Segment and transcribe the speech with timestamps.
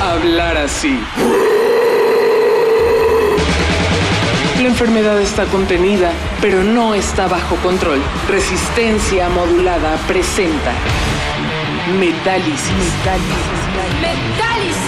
[0.00, 0.98] hablar así.
[4.60, 8.00] La enfermedad está contenida, pero no está bajo control.
[8.28, 10.72] Resistencia modulada presenta
[11.98, 12.60] Metálisis.
[12.64, 13.54] Metálisis.
[14.04, 14.83] Wer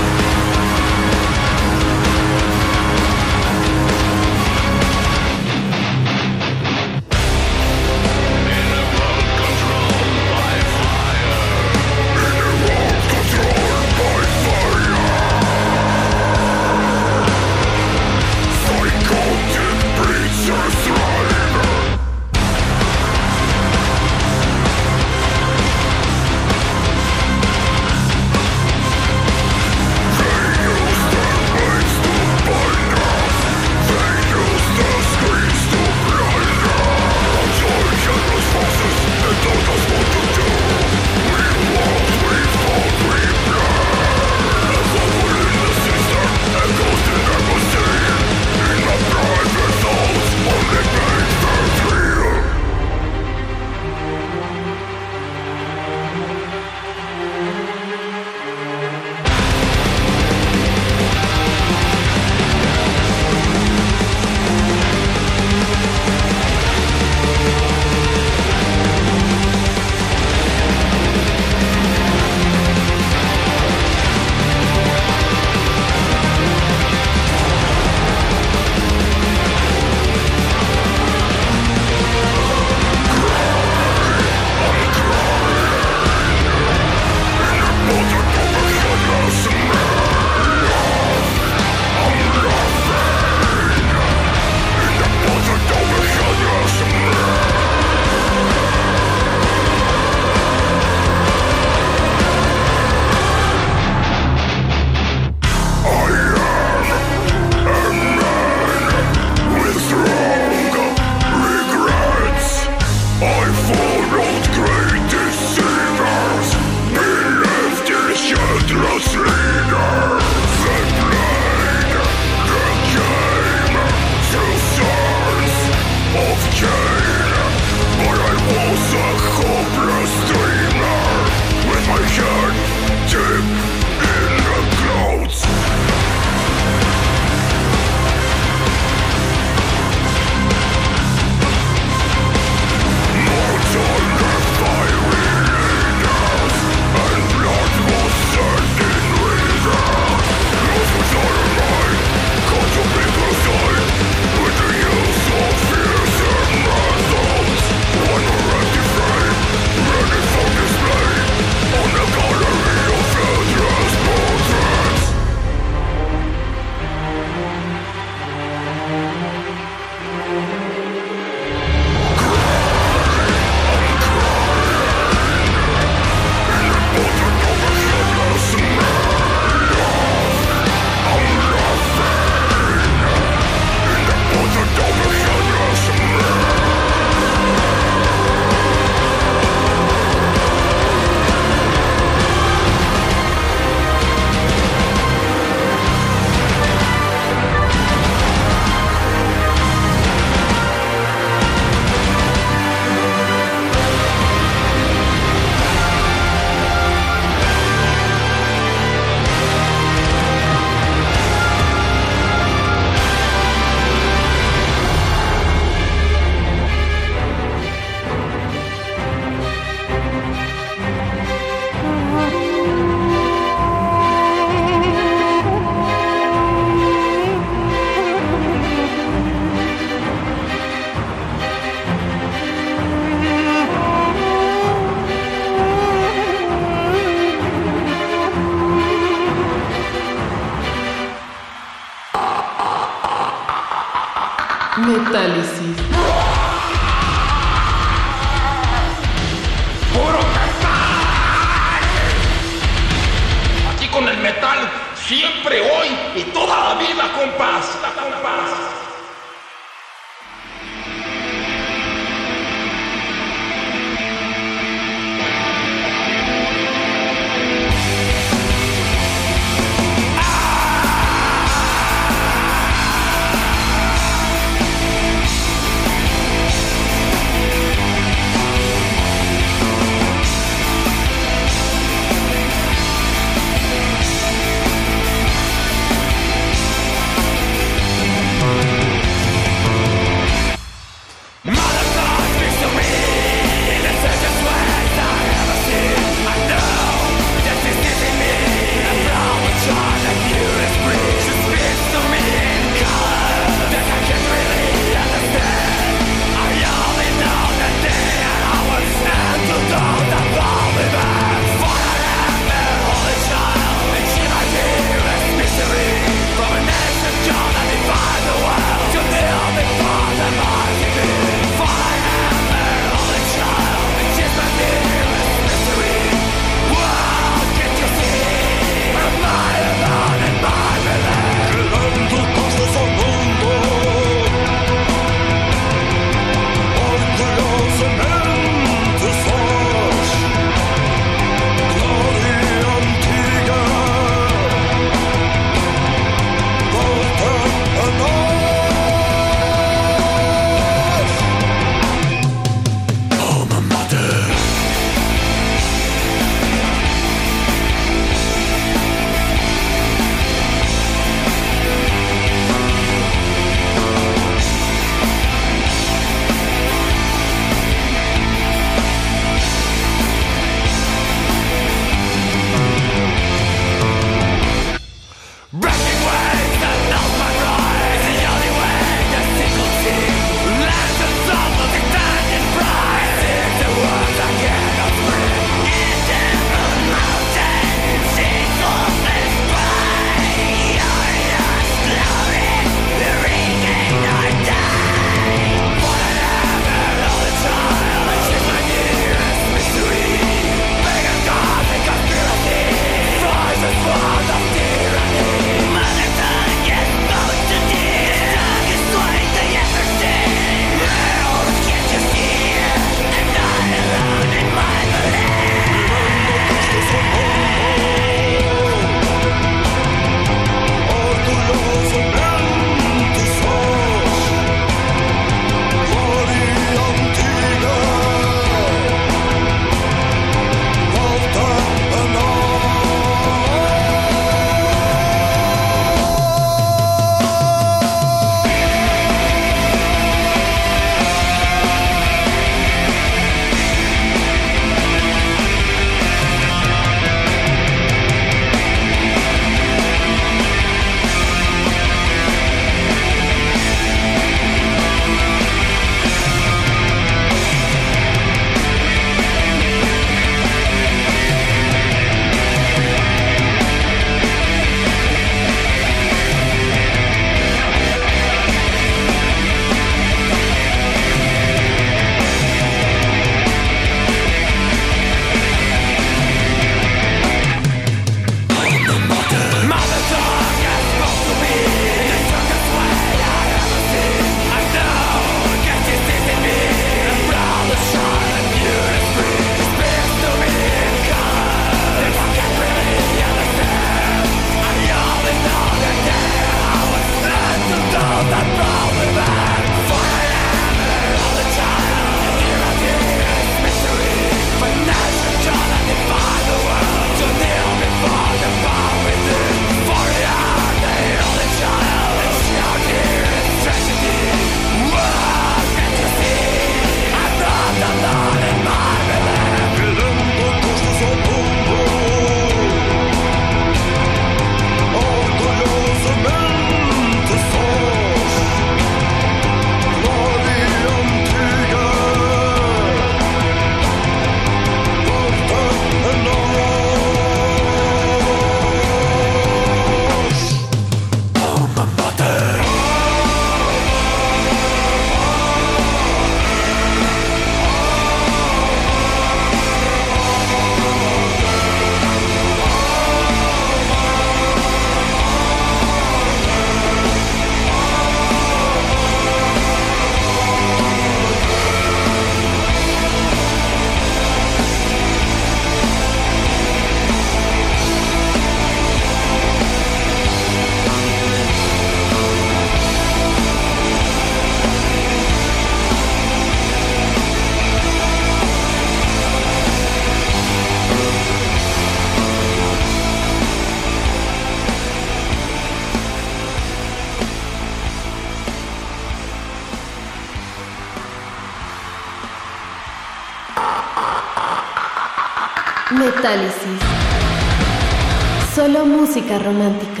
[599.39, 600.00] romántica.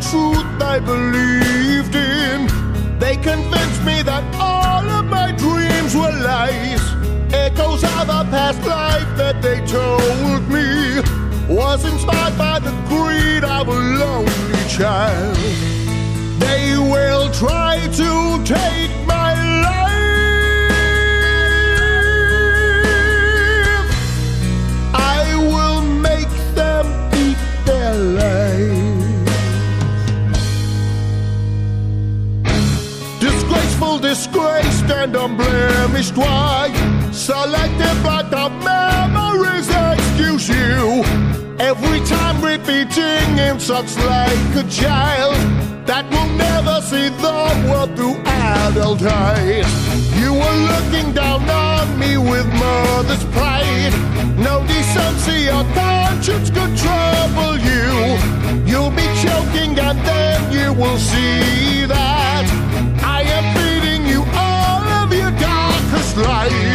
[0.00, 0.55] 出
[60.76, 62.44] will see that
[63.02, 66.65] I am feeding you all of your darkest light.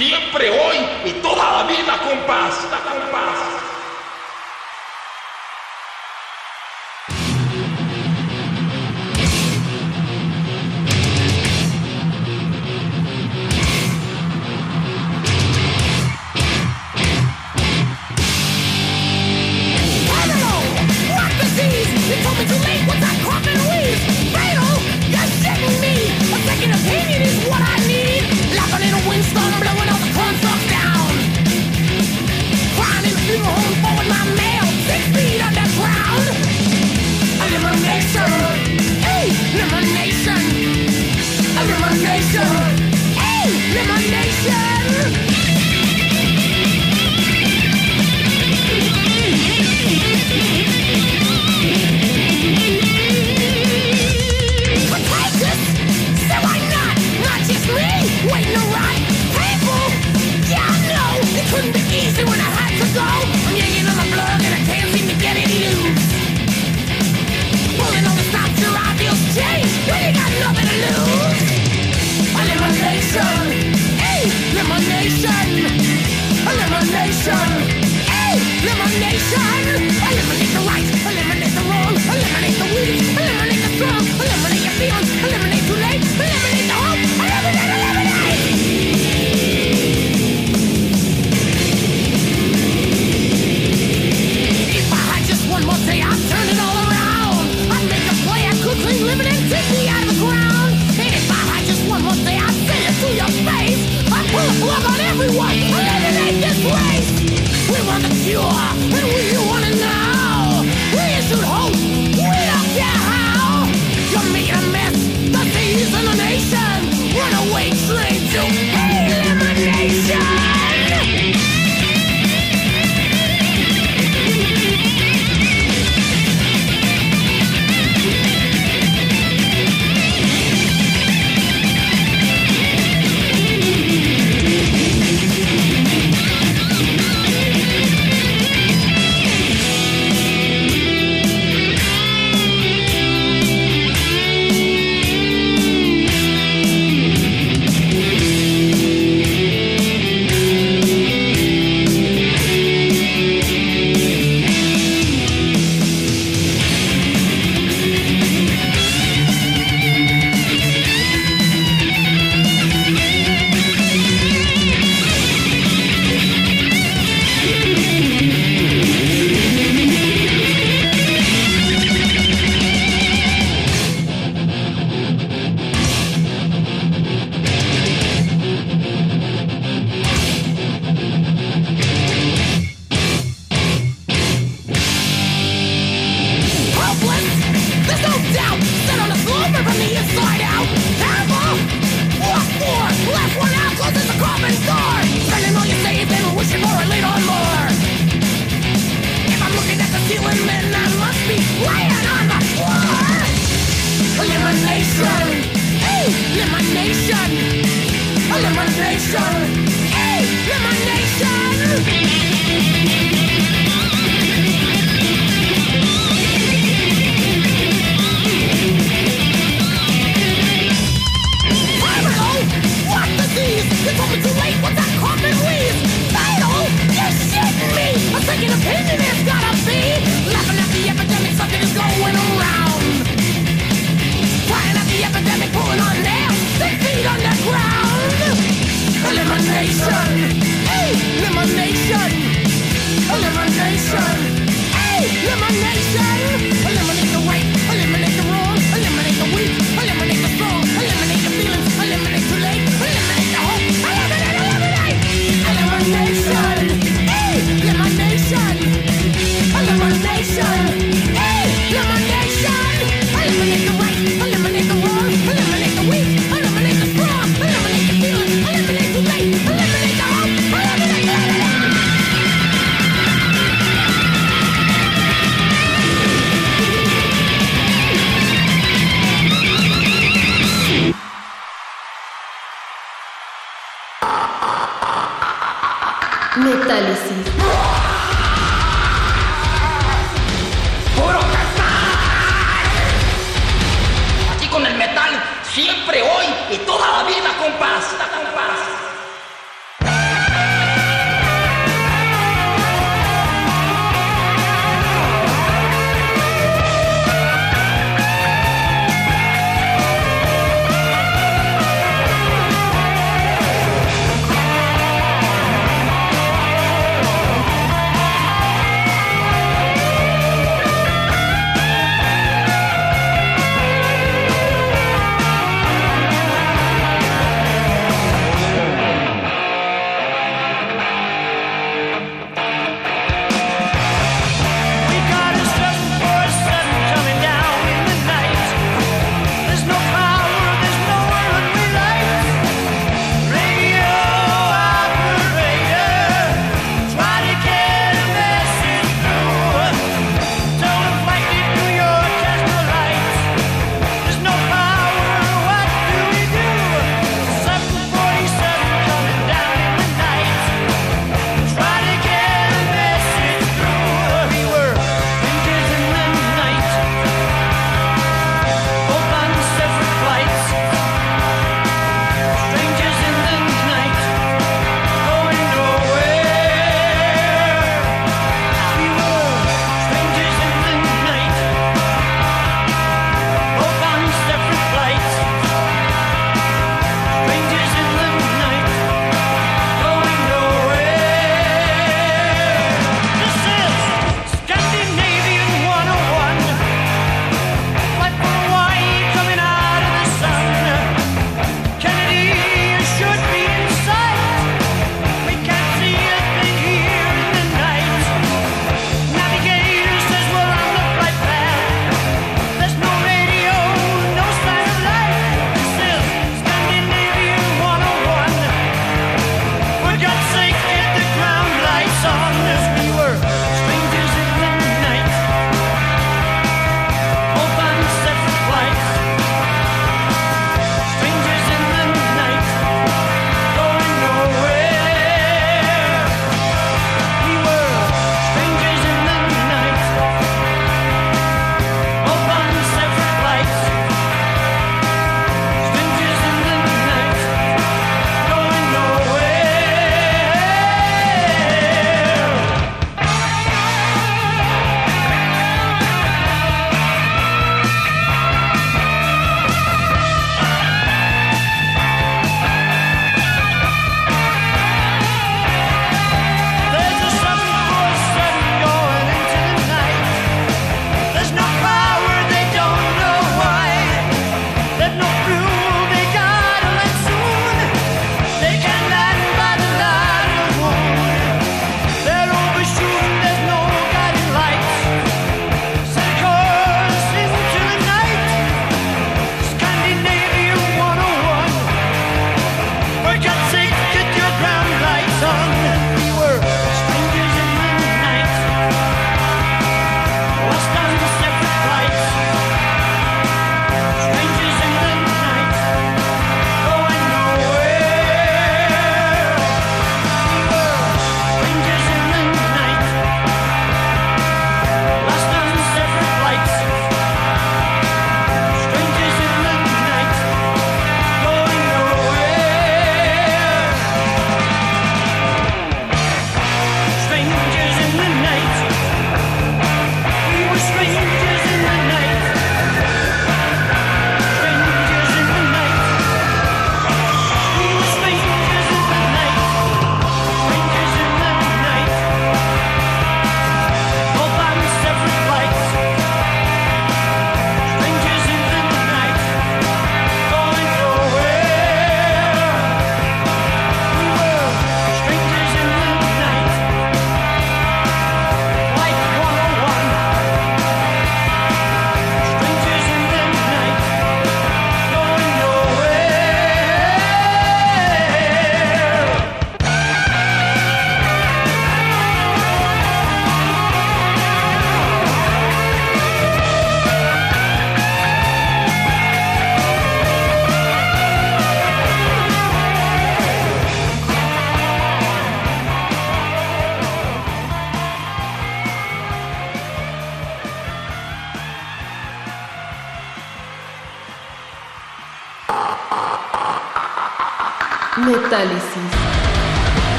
[0.00, 2.54] Siempre, hoy y toda la vida, compás.
[2.88, 3.59] compás.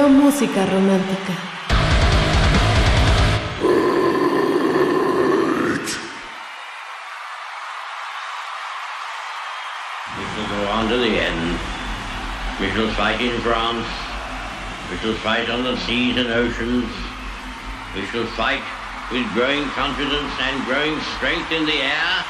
[0.00, 1.34] Solo música romántica.
[10.16, 11.60] We shall go on to the end.
[12.60, 13.84] We shall fight in France.
[14.90, 16.88] We shall fight on the seas and oceans.
[17.94, 18.64] We shall fight
[19.12, 22.24] with growing confidence and growing strength in the air.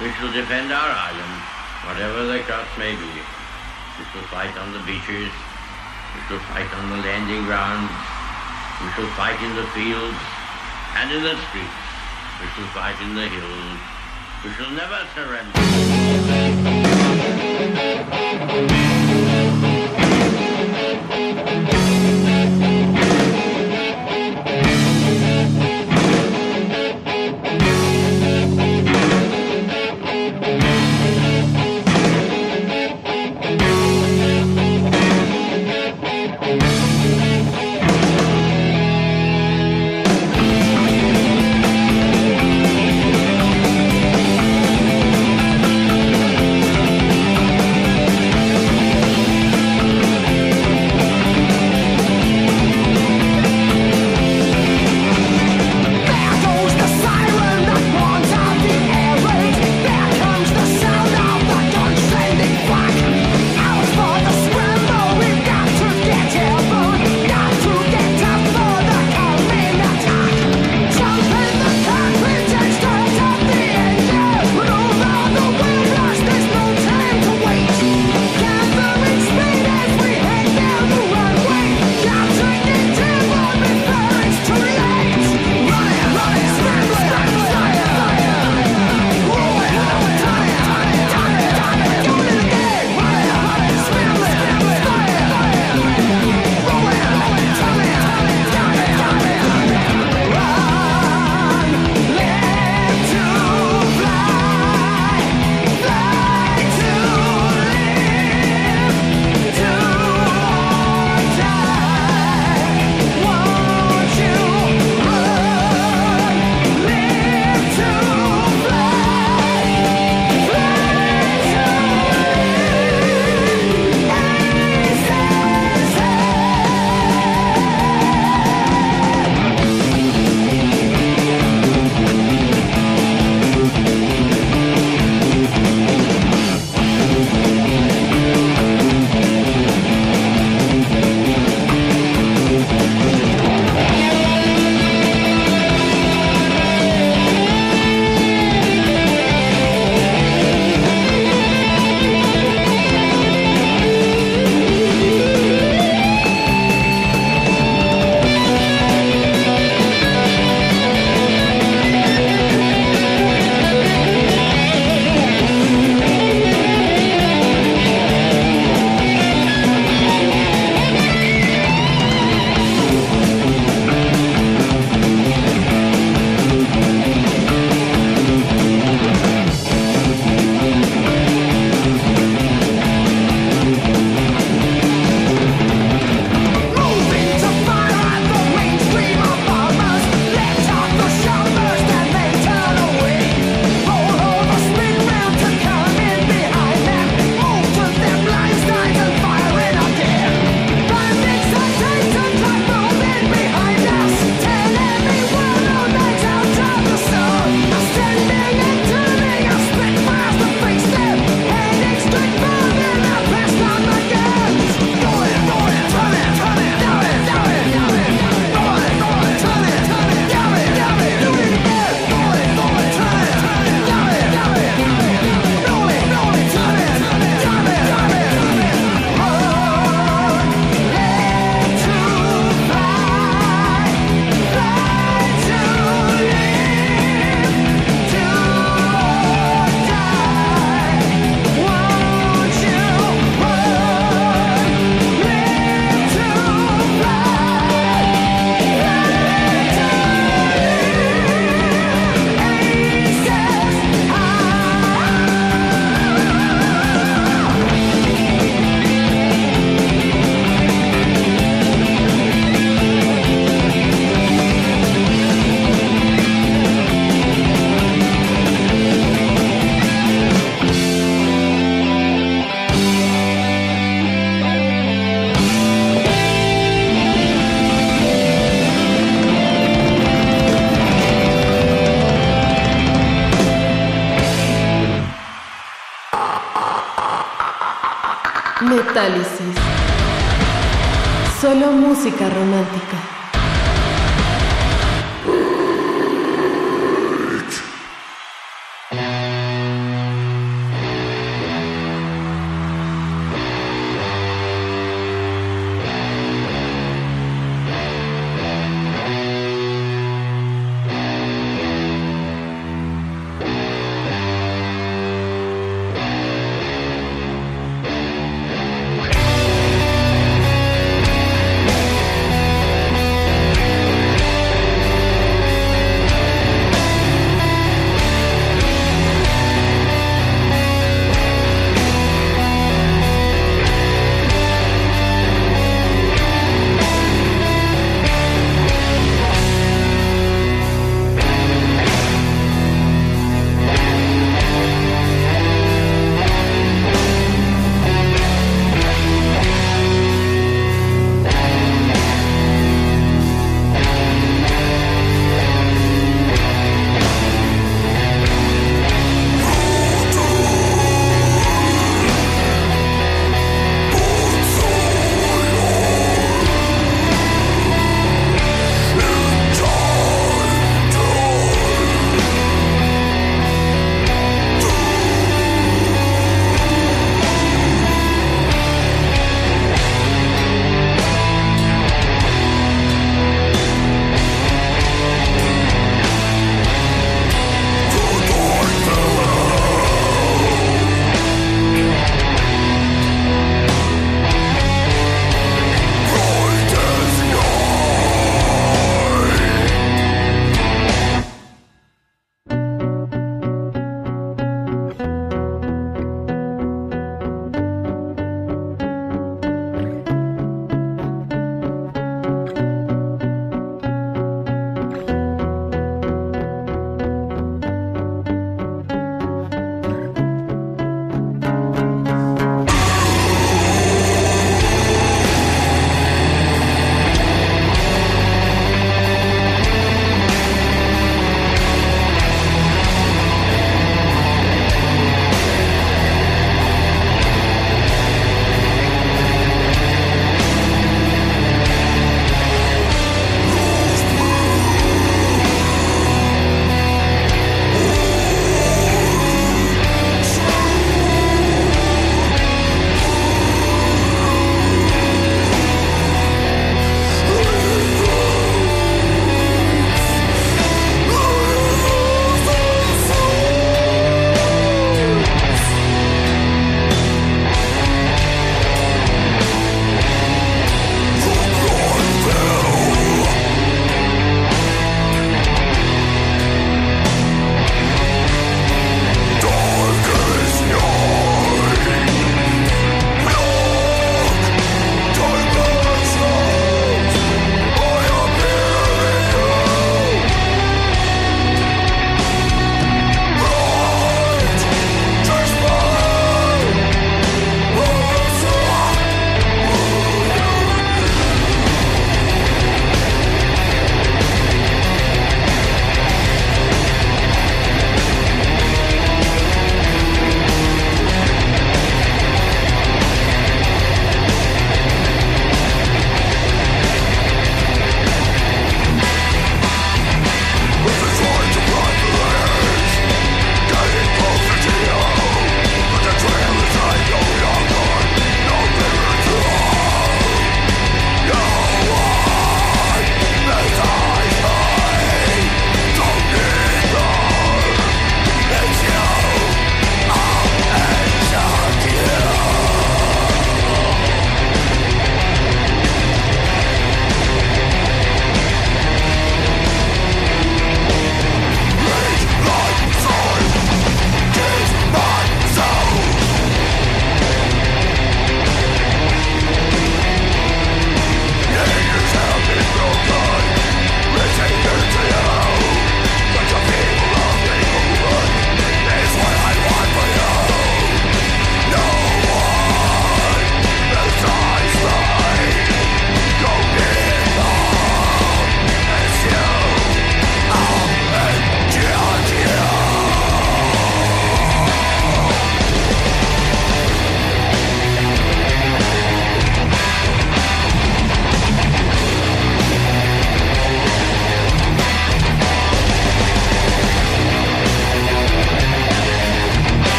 [0.00, 1.36] We shall defend our island,
[1.84, 3.12] whatever the cost may be.
[4.00, 5.43] We shall fight on the beaches.
[6.24, 7.92] We shall fight on the landing grounds.
[8.80, 10.16] We shall fight in the fields
[10.96, 11.68] and in the streets.
[12.40, 13.78] We shall fight in the hills.
[14.42, 15.60] We shall never surrender.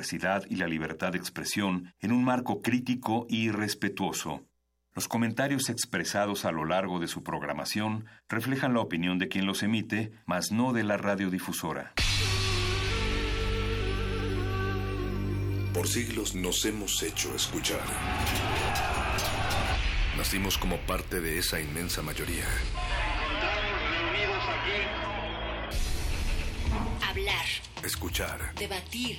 [0.00, 4.46] Diversidad y la libertad de expresión en un marco crítico y respetuoso.
[4.94, 9.62] Los comentarios expresados a lo largo de su programación reflejan la opinión de quien los
[9.62, 11.92] emite, mas no de la radiodifusora.
[15.74, 17.80] Por siglos nos hemos hecho escuchar.
[20.16, 22.46] Nacimos como parte de esa inmensa mayoría.
[27.06, 27.44] Hablar,
[27.84, 28.54] Escuchar.
[28.56, 29.18] debatir,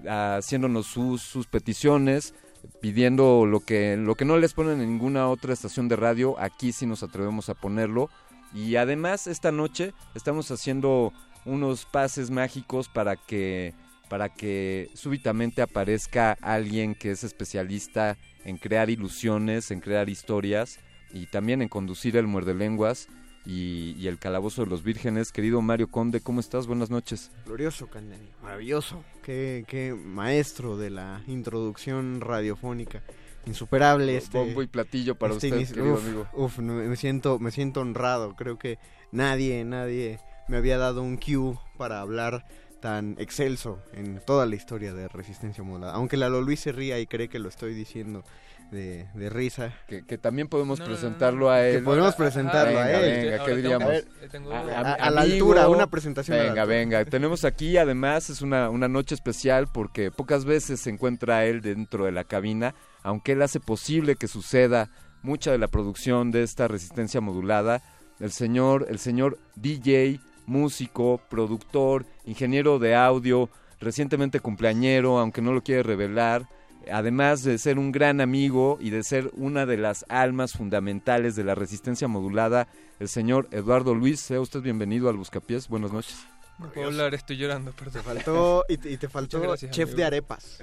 [0.07, 2.35] haciéndonos sus, sus peticiones,
[2.83, 6.73] pidiendo lo que, lo que no les ponen en ninguna otra estación de radio, aquí
[6.73, 8.11] sí nos atrevemos a ponerlo.
[8.53, 11.15] Y además esta noche estamos haciendo
[11.47, 13.73] unos pases mágicos para que,
[14.11, 20.79] para que súbitamente aparezca alguien que es especialista en crear ilusiones, en crear historias
[21.11, 23.09] y también en conducir el muerde lenguas
[23.45, 25.33] y, y el calabozo de los vírgenes.
[25.33, 26.67] Querido Mario Conde, ¿cómo estás?
[26.67, 27.31] Buenas noches.
[27.47, 28.29] Glorioso, Candani.
[28.43, 29.05] Maravilloso.
[29.23, 33.03] Qué, qué maestro de la introducción radiofónica.
[33.47, 34.37] Insuperable este.
[34.39, 36.29] Bombo y platillo para este usted, querido Uf, amigo.
[36.35, 38.37] Uf, me, me siento, me siento honrado.
[38.37, 38.79] Creo que
[39.13, 42.47] nadie, nadie me había dado un cue para hablar
[42.81, 45.95] tan excelso en toda la historia de Resistencia Modulada.
[45.95, 48.25] Aunque Lalo Luis se ría y cree que lo estoy diciendo
[48.71, 49.73] de, de risa.
[49.87, 51.51] Que, que también podemos No, no, no, presentarlo no.
[51.51, 51.77] a él.
[51.79, 53.25] Que podemos presentarlo a Venga, él.
[53.31, 53.89] Venga, ¿qué diríamos?
[53.89, 55.35] a ver, tengo- a- A- a- a la amigo.
[55.47, 57.05] altura, una presentación Venga, venga.
[57.05, 62.05] Tenemos aquí, además, es una, una noche especial porque pocas veces se encuentra él dentro
[62.05, 64.91] de la cabina, aunque él hace posible que suceda
[65.23, 67.83] mucha de la producción de esta resistencia modulada.
[68.21, 73.49] El señor, el señor DJ, músico, productor, ingeniero de audio,
[73.81, 76.49] recientemente cumpleañero, aunque no lo quiere revelar.
[76.93, 81.45] Además de ser un gran amigo y de ser una de las almas fundamentales de
[81.45, 82.69] la resistencia modulada,
[82.99, 85.69] el señor Eduardo Luis, sea usted bienvenido al Buscapiés.
[85.69, 86.17] Buenas noches.
[86.59, 87.93] No puedo hablar, estoy llorando, perdón.
[87.93, 89.97] Te faltó, y te, y te faltó gracias, chef amigo.
[89.99, 90.59] de arepas.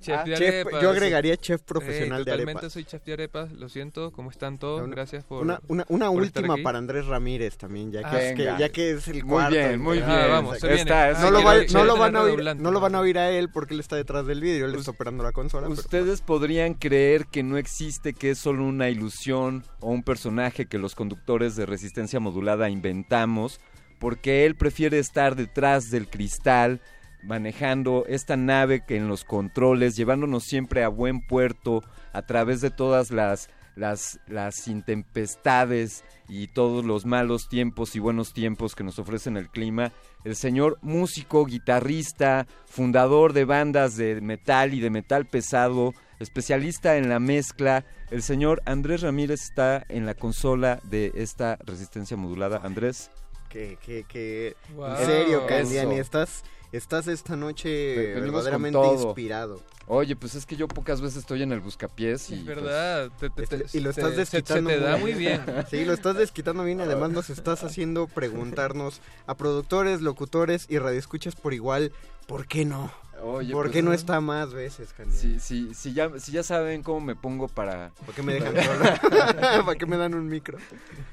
[0.00, 0.82] Chef Ah, de chef- arepas.
[0.82, 2.72] yo agregaría chef profesional Eh, de totalmente arepas.
[2.72, 4.82] soy chef de arepas, lo siento, ¿cómo están todos?
[4.82, 6.62] Una- Gracias por Una, una, una por estar última aquí.
[6.62, 9.50] para Andrés Ramírez también, ya que, Ah, es, que, ya que es el Muy cuarto.
[9.56, 10.28] bien, muy Ah, bien.
[10.30, 10.82] vamos, se viene.
[10.82, 13.00] Esta es- Ah, No lo, va- no, lo van a oír, no lo van a
[13.00, 15.66] oír a él porque él está detrás del vidrio, él está operando la consola.
[15.68, 20.66] pero- Ustedes podrían creer que no existe, que es solo una ilusión o un personaje
[20.66, 23.60] que los conductores de resistencia modulada inventamos,
[23.98, 26.80] porque él prefiere estar detrás del cristal,
[27.22, 32.70] manejando esta nave que en los controles, llevándonos siempre a buen puerto a través de
[32.70, 33.48] todas las
[33.78, 39.48] las, las intempestades y todos los malos tiempos y buenos tiempos que nos ofrecen el
[39.48, 39.92] clima,
[40.24, 47.08] el señor músico, guitarrista, fundador de bandas de metal y de metal pesado, especialista en
[47.08, 52.60] la mezcla, el señor Andrés Ramírez está en la consola de esta resistencia modulada.
[52.64, 53.10] Andrés.
[53.48, 54.56] Que, que, que...
[54.74, 54.96] Wow.
[54.96, 56.42] En serio, Candiani, estás,
[56.72, 59.62] estás esta noche verdaderamente inspirado.
[59.90, 62.34] Oye, pues es que yo pocas veces estoy en el buscapiés y...
[62.34, 63.10] Es pues, verdad.
[63.18, 65.42] te- te- te- Este, y lo te- estás desquitando Se, te da muy bien.
[65.70, 70.78] Sí, lo estás desquitando bien y además nos estás haciendo preguntarnos a productores, locutores y
[70.78, 71.92] radioescuchas por igual,
[72.26, 72.92] ¿por qué no?
[73.22, 75.40] Oye, ¿Por pues, qué no está más veces, Candiani?
[75.40, 77.90] Si, si, si, ya, si ya saben cómo me pongo para...
[78.04, 79.64] ¿Por qué me dejan solo?
[79.64, 80.58] ¿Para qué me dan un micro?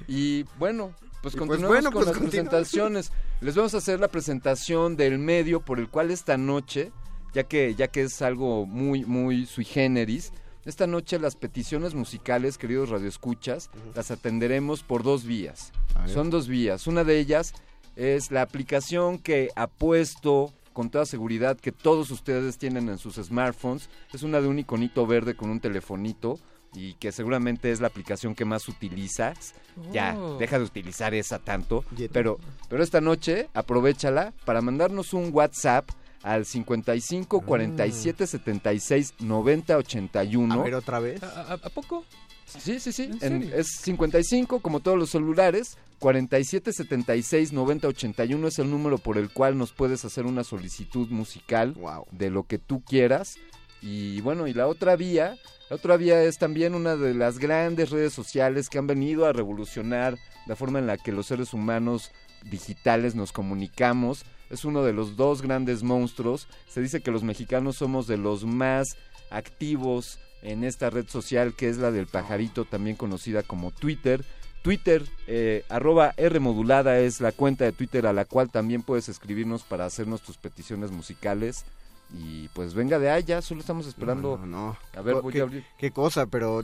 [0.07, 0.93] Y bueno,
[1.33, 2.29] pues pues bueno, con pues las continúa.
[2.29, 3.11] presentaciones.
[3.41, 6.91] Les vamos a hacer la presentación del medio por el cual esta noche,
[7.33, 10.31] ya que, ya que es algo muy, muy sui generis,
[10.65, 15.71] esta noche las peticiones musicales, queridos radioescuchas, las atenderemos por dos vías.
[16.05, 16.87] Son dos vías.
[16.87, 17.53] Una de ellas
[17.95, 23.89] es la aplicación que apuesto con toda seguridad que todos ustedes tienen en sus smartphones.
[24.13, 26.39] Es una de un iconito verde con un telefonito
[26.75, 29.53] y que seguramente es la aplicación que más utilizas.
[29.91, 30.37] Ya, Oh.
[30.37, 31.83] deja de utilizar esa tanto.
[32.11, 35.89] Pero, pero esta noche aprovechala para mandarnos un WhatsApp
[36.23, 40.53] al 55 47 76 90 81.
[40.53, 41.21] A ver, otra vez.
[41.23, 42.03] ¿A, a- a poco?
[42.45, 43.03] Sí, sí, sí.
[43.03, 43.55] ¿En en- serio?
[43.55, 45.77] es 55, como todos los celulares.
[45.99, 51.07] 47 76 90 81 es el número por el cual nos puedes hacer una solicitud
[51.09, 52.05] musical Wow.
[52.11, 53.35] de lo que tú quieras.
[53.81, 55.37] Y bueno, y la otra vía,
[55.69, 59.33] la otra vía es también una de las grandes redes sociales que han venido a
[59.33, 62.11] revolucionar la forma en la que los seres humanos
[62.43, 64.25] digitales nos comunicamos.
[64.51, 66.47] Es uno de los dos grandes monstruos.
[66.67, 68.95] Se dice que los mexicanos somos de los más
[69.31, 74.23] activos en esta red social que es la del pajarito, también conocida como Twitter.
[74.61, 79.09] Twitter, eh, arroba R modulada es la cuenta de Twitter a la cual también puedes
[79.09, 81.65] escribirnos para hacernos tus peticiones musicales.
[82.13, 84.37] Y pues venga de allá, solo estamos esperando.
[84.37, 84.77] No, no, no.
[84.97, 85.65] A ver, voy ¿qué, a abrir.
[85.77, 86.61] qué cosa, pero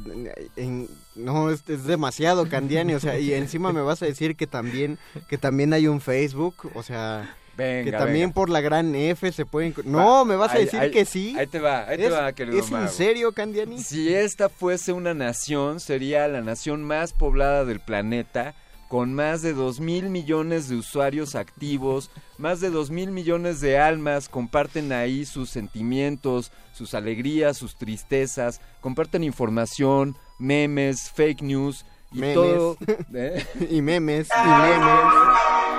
[0.56, 4.48] en- no, es, es demasiado, Candiani, o sea, y encima me vas a decir que
[4.48, 8.34] también, que también hay un Facebook, o sea, Venga, que también venga.
[8.34, 9.74] por la gran F se pueden...
[9.84, 11.36] No, me vas a Ahí- decir ahí- que sí.
[11.38, 13.80] Ahí te va, ahí te ¿Es, va, querido ¿es en serio, Candiani?
[13.80, 18.54] Si esta fuese una nación, sería la nación más poblada del planeta,
[18.92, 23.80] con más de 2 mil millones de usuarios activos, más de 2 mil millones de
[23.80, 32.20] almas comparten ahí sus sentimientos, sus alegrías, sus tristezas, comparten información, memes, fake news y
[32.20, 32.36] Memes.
[32.36, 32.78] todo.
[33.14, 33.46] ¿eh?
[33.70, 35.14] y memes, y memes.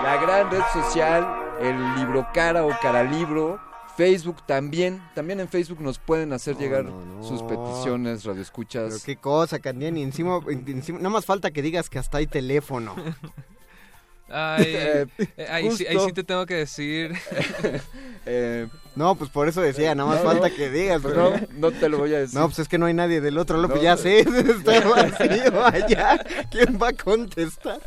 [0.05, 1.29] La gran red social,
[1.61, 3.61] el libro cara o cara libro.
[3.97, 7.23] Facebook también, también en Facebook nos pueden hacer No, llegar no, no.
[7.23, 8.89] sus peticiones, radioescuchas.
[8.89, 12.95] Pero qué cosa, Candiani, encima, encima, nada más falta que digas que hasta hay teléfono.
[14.29, 17.13] Ay, Eh, eh, ahí, sí, ahí sí te tengo que decir.
[18.25, 20.55] Eh, No, pues por eso decía, nada más No, falta no.
[20.55, 21.01] que digas.
[21.01, 22.39] pues pero- no, no te lo voy a decir.
[22.39, 23.85] No, pues es que no hay nadie del otro lado, pues No.
[23.85, 24.21] ya sé,
[24.51, 26.25] está vacío allá.
[26.51, 27.81] ¿Quién va a contestar?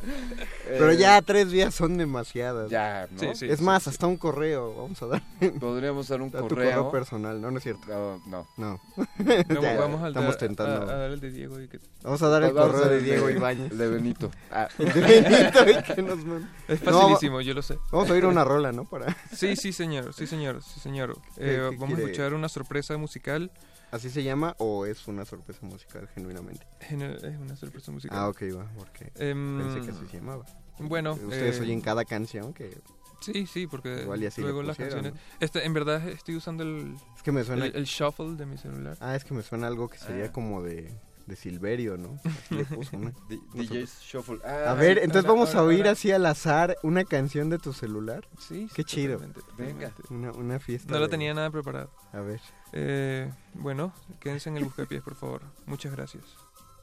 [0.67, 2.69] Pero Eh, ya tres vías son demasiadas.
[2.69, 3.19] Ya, ¿no?
[3.19, 3.45] Sí, sí.
[3.49, 4.73] es más, hasta un correo.
[4.75, 5.21] Vamos a dar
[5.59, 6.71] Podríamos dar un a tu correo.
[6.71, 7.39] correo personal.
[7.39, 7.85] No, no es cierto.
[7.87, 8.47] No, no.
[8.57, 8.81] No.
[9.17, 10.91] Vamos, Ya, vamos a, estamos dar- tentando.
[10.91, 11.59] a- a dar el de Diego.
[11.61, 11.79] Y que...
[12.03, 13.71] Vamos a dar el Vamos correo de Diego Ibáñez.
[13.71, 14.31] El de Benito.
[14.51, 16.49] Ah, El de Benito, y que nos manda.
[16.67, 17.77] Es No, facilísimo, yo lo sé.
[17.91, 18.85] Vamos a oír una rola, ¿no?
[18.85, 19.15] Para...
[19.33, 20.13] Sí, sí, señor.
[20.13, 20.61] Sí, señor.
[20.63, 20.94] Sí, señor.
[21.03, 22.01] ¿Qué- Eh, qué vamos quiere?
[22.01, 23.51] a escuchar una sorpresa musical.
[23.91, 26.65] ¿Así se llama o es una sorpresa musical, genuinamente?
[26.81, 28.17] Gene- Es una sorpresa musical.
[28.17, 30.45] Ah, ok, va, porque Em, pensé que así se llamaba.
[30.79, 32.77] Bueno, Ustedes eh, oyen cada canción que...
[33.21, 35.21] Sí, sí, porque Igual y así luego las pusieron, canciones.
[35.39, 37.65] Este, en verdad estoy usando el, Es que me suena...
[37.65, 38.97] el, el shuffle de mi celular.
[38.99, 40.31] Ah, es que me suena algo que sería Ah.
[40.31, 40.91] como de,
[41.25, 42.19] de Silverio, ¿no?
[42.49, 43.11] Le puso una.
[43.53, 44.39] DJ Shuffle.
[44.45, 48.27] Ah, A ver, entonces vamos a oír así al azar una canción de tu celular.
[48.39, 49.19] Sí, Qué chido.
[49.57, 49.91] Venga.
[50.09, 50.93] Una, una fiesta.
[50.93, 51.91] No lo tenía nada preparado.
[52.13, 52.39] A ver.
[52.73, 55.41] Eh, bueno, quédense en el buscapiés, por favor.
[55.65, 56.23] Muchas gracias.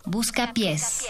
[0.05, 1.07] Busca pies.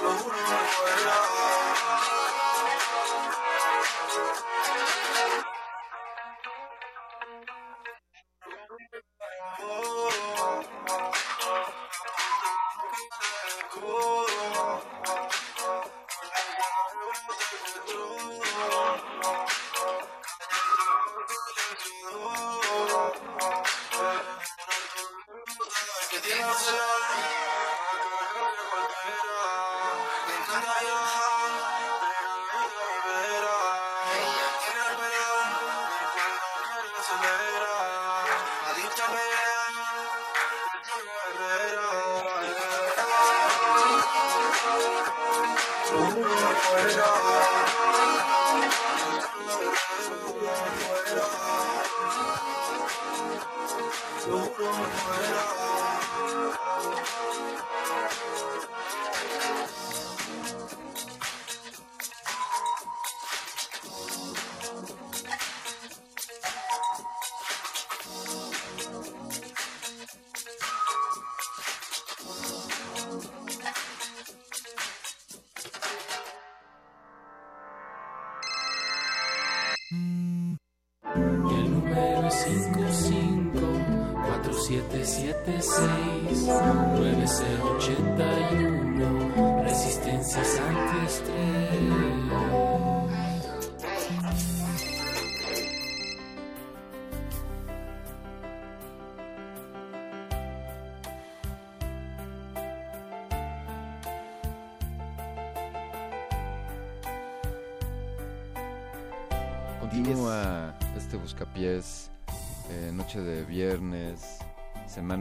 [0.00, 0.47] El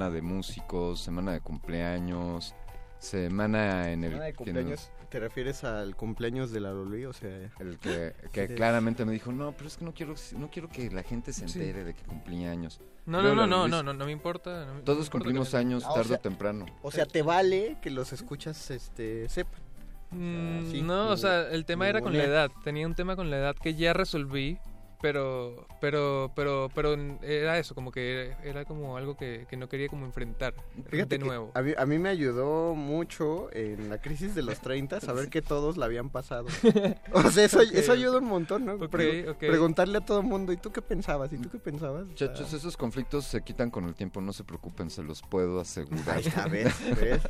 [0.07, 2.55] semana de músicos, semana de cumpleaños,
[2.99, 7.05] semana en el Semana de cumpleaños, ¿Te refieres al cumpleaños de la Loli?
[7.05, 7.29] O sea,
[7.59, 8.13] el que,
[8.57, 11.47] claramente me dijo, no, pero es que no quiero, no quiero que la gente se
[11.47, 11.59] Sí.
[11.59, 12.81] entere de que cumplí años.
[13.05, 14.65] No, no, no, no, no, no, no me importa.
[14.65, 16.65] no me- no Todos me cumplimos años Ah, o tarde sea- o temprano.
[16.81, 19.61] O sea, te vale que los escuchas este sepan.
[20.11, 22.51] Mm, sí, no, o sea, el tema era con la edad.
[22.65, 24.57] Tenía un tema con la edad que ya resolví,
[25.01, 29.69] pero, pero, pero, pero era eso, como que era, era como algo que, que no
[29.69, 30.53] quería como enfrentar
[30.89, 31.51] Fíjate de nuevo.
[31.53, 35.41] A mí, a mí me ayudó mucho en la crisis de los 30 saber que
[35.41, 36.47] todos la habían pasado.
[37.13, 37.67] O sea, eso, Ok.
[37.73, 38.77] eso ayuda un montón, ¿no?
[38.89, 41.31] Preguntarle a todo el mundo, ¿y tú qué pensabas?
[41.33, 42.03] ¿Y tú qué pensabas?
[42.03, 45.21] O sea, Muchachos, esos conflictos se quitan con el tiempo, no se preocupen, se los
[45.21, 46.19] puedo asegurar.
[46.19, 46.73] Está, ¿ves?
[47.01, 47.21] ¿ves?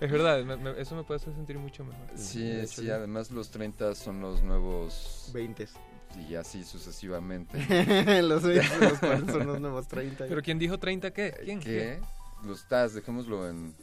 [0.00, 2.06] Es verdad, me- me- eso me puede hacer sentir mucho mejor.
[2.14, 5.68] Sí, hecho, sí, además los 30 son los nuevos 20.
[6.28, 7.58] Y así sucesivamente.
[8.22, 10.26] los 20, los 40 son los nuevos 30.
[10.26, 11.34] ¿Pero quién dijo 30 qué?
[11.44, 11.60] ¿Quién?
[11.60, 12.00] ¿Qué?
[12.44, 13.74] Los TAS, dejémoslo en...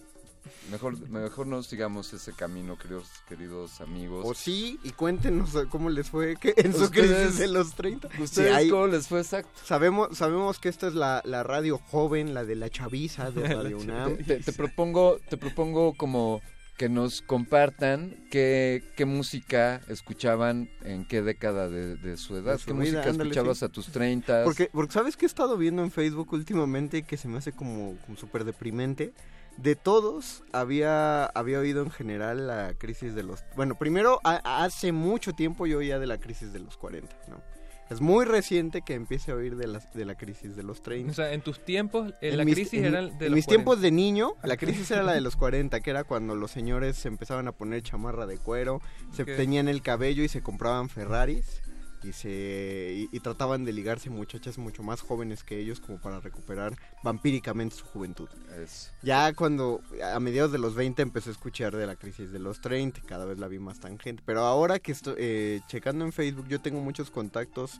[0.71, 4.25] Mejor, mejor no sigamos ese camino, queridos, queridos amigos.
[4.25, 8.07] O sí, y cuéntenos cómo les fue que en su crisis de los 30.
[8.19, 9.51] ¿Ustedes Sí, ahí- cómo les fue exacto?
[9.65, 13.77] Sabemos, sabemos que esta es la, la radio joven, la de la chaviza de Radio
[13.79, 14.17] UNAM.
[14.25, 16.41] te- te propongo, te propongo como
[16.79, 22.53] que nos compartan qué, qué música escuchaban en qué década de, de su edad.
[22.53, 23.65] De su ¿Qué vida, música ándale, escuchabas sí.
[23.65, 24.45] a tus 30?
[24.45, 27.97] Porque, porque sabes que he estado viendo en Facebook últimamente que se me hace como,
[28.05, 29.13] como súper deprimente.
[29.57, 33.43] De todos, había, había oído en general la crisis de los...
[33.57, 37.43] Bueno, primero, a- hace mucho tiempo yo oía de la crisis de los 40, ¿no?
[37.89, 41.11] Es muy reciente que empiece a oír de, las, de la crisis de los 30.
[41.11, 43.19] O sea, en tus tiempos, en En la mis- crisis en- era de en los
[43.31, 43.47] mis 40.
[43.47, 46.97] tiempos de niño, la crisis era la de los 40, que era cuando los señores
[46.97, 51.61] se empezaban a poner chamarra de cuero, se teñían el cabello y se compraban Ferraris
[52.03, 56.19] y se y, y trataban de ligarse muchachas mucho más jóvenes que ellos como para
[56.19, 56.73] recuperar
[57.03, 58.29] vampíricamente su juventud.
[58.61, 59.81] Es- Ya cuando
[60.13, 63.25] a mediados de los 20 empecé a escuchar de la crisis de los 30, cada
[63.25, 66.79] vez la vi más tangente, pero ahora que estoy eh, checando en Facebook yo tengo
[66.81, 67.79] muchos contactos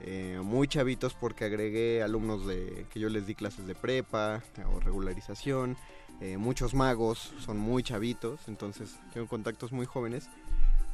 [0.00, 4.78] eh, muy chavitos porque agregué alumnos de que yo les di clases de prepa o
[4.80, 5.76] regularización
[6.20, 10.28] eh, muchos magos son muy chavitos, entonces tengo contactos muy jóvenes.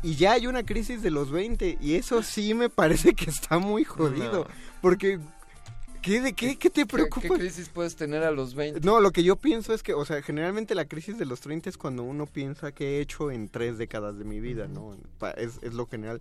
[0.03, 3.59] Y ya hay una crisis de los 20 y eso sí me parece que está
[3.59, 4.47] muy jodido.
[4.81, 5.21] Porque,
[6.01, 7.29] ¿qué, de qué, qué te ¿Qué, preocupa?
[7.29, 8.81] qué crisis puedes tener a los 20?
[8.81, 11.71] No, lo que yo pienso es que, o sea, generalmente la crisis de los 30
[11.71, 14.97] es cuando uno piensa que he hecho en tres décadas de mi vida, ¿no?
[15.37, 16.21] Es, es lo general.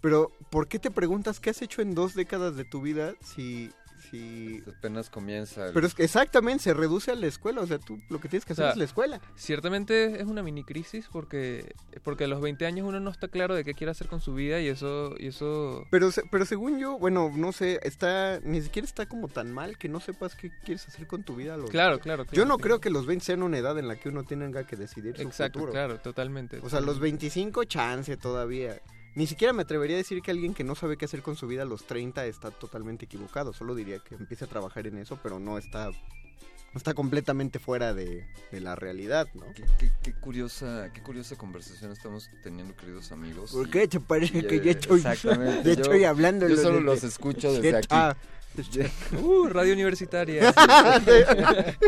[0.00, 3.70] Pero, ¿por qué te preguntas qué has hecho en dos décadas de tu vida si...
[4.10, 4.62] si...
[4.78, 5.66] Apenas comienza.
[5.68, 8.28] el- Pero es que exactamente, se reduce a la escuela, o sea, tú lo que
[8.28, 9.20] tienes que O hacer sea, es la escuela.
[9.36, 13.54] Ciertamente es una mini crisis porque, porque a los 20 años uno no está claro
[13.54, 15.14] de qué quiere hacer con su vida y eso...
[15.18, 15.84] Y eso...
[15.90, 19.88] Pero, pero según yo, bueno, no sé, está, ni siquiera está como tan mal que
[19.88, 21.54] no sepas qué quieres hacer con tu vida.
[21.54, 22.62] a los- Claro, claro, Yo no sí.
[22.62, 25.22] creo que los 20 sean una edad en la que uno tenga que decidir su
[25.22, 25.72] Exacto, futuro.
[25.72, 26.58] claro, totalmente.
[26.62, 28.80] O sea, los 25 chance todavía.
[29.18, 31.48] Ni siquiera me atrevería a decir que alguien que no sabe qué hacer con su
[31.48, 33.52] vida a los 30 está totalmente equivocado.
[33.52, 35.90] Solo diría que empiece a trabajar en eso, pero no está,
[36.72, 39.52] está completamente fuera de, de la realidad, ¿no?
[39.54, 43.50] Qué, qué- qué curiosa, qué curiosa conversación estamos teniendo, queridos amigos.
[43.50, 46.62] ¿Por qué te parece y, que eh, ya estoy- ya yo- estoy hablando Yo lo
[46.62, 47.88] solo los escucho desde aquí.
[47.90, 48.16] Ah,
[49.22, 50.52] Uh, radio universitaria.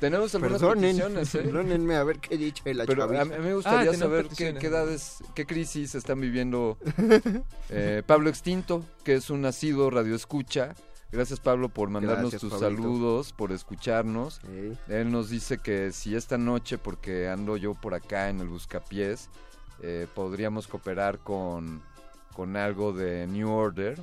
[0.00, 1.38] Tenemos algunas Perdonen, peticiones, ¿eh?
[1.42, 4.28] perdónenme a ver qué he dicho la Pero a, a mí me gustaría Ah, saber
[4.28, 6.78] qué, qué edades, qué crisis están viviendo
[7.70, 10.74] eh, Pablo Extinto, que es un nacido radioescucha.
[11.10, 12.82] Gracias Pablo por mandarnos Gracias, tus Pablito.
[12.82, 14.40] saludos, por escucharnos.
[14.88, 19.30] Él nos dice que si esta noche, porque ando yo por acá en el Buscapiés,
[19.82, 21.82] eh, podríamos cooperar con,
[22.34, 23.98] con algo de New Order.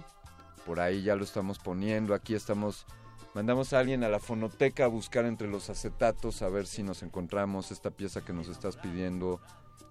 [0.65, 2.13] Por ahí ya lo estamos poniendo.
[2.13, 2.85] Aquí estamos.
[3.33, 7.03] Mandamos a alguien a la fonoteca a buscar entre los acetatos a ver si nos
[7.03, 9.41] encontramos esta pieza que nos estás pidiendo.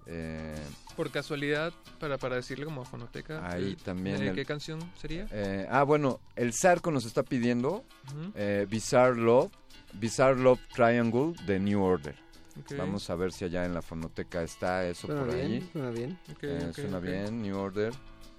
[0.07, 0.55] eh,
[0.95, 3.47] Por casualidad, para, para decirle como a fonoteca.
[3.47, 5.27] Ahí eh, también eh, el- ¿Qué canción sería?
[5.31, 7.83] eh, ah, bueno, el Zarco nos está pidiendo
[8.35, 9.51] eh, Bizarre Love,
[9.93, 12.15] Bizarre Love Triangle de New Order.
[12.77, 15.69] Vamos a ver si allá en la fonoteca está eso Suena por bien, ahí.
[15.73, 16.19] suena bien.
[16.31, 17.93] Ok, Eh, ok, suena bien, New Order.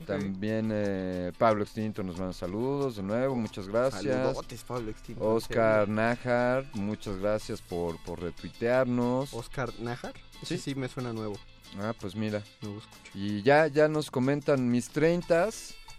[0.05, 4.03] También eh, Pablo Extinto nos manda saludos de nuevo, muchas gracias.
[4.05, 5.25] Saludotes, Pablo Extinto.
[5.25, 9.33] Oscar Nájar, muchas gracias por, por retuitearnos.
[9.33, 10.13] Oscar Nájar.
[10.45, 10.59] Sí.
[10.59, 11.37] Sí, me suena nuevo.
[11.79, 12.43] Ah, pues mira.
[12.63, 13.11] Nuevo escucho.
[13.15, 15.49] Y ya, ya nos comentan mis 30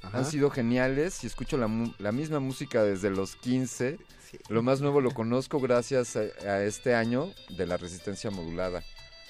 [0.03, 0.17] Ajá.
[0.17, 3.97] han sido geniales y escucho la, la misma música desde los 15.
[4.29, 4.37] Sí.
[4.49, 8.83] Lo más nuevo lo conozco gracias a, a este año de la resistencia modulada.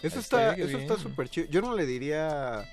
[0.03, 1.47] Eso Ahí está, qué eso está súper chido.
[1.49, 2.65] Yo no le diría,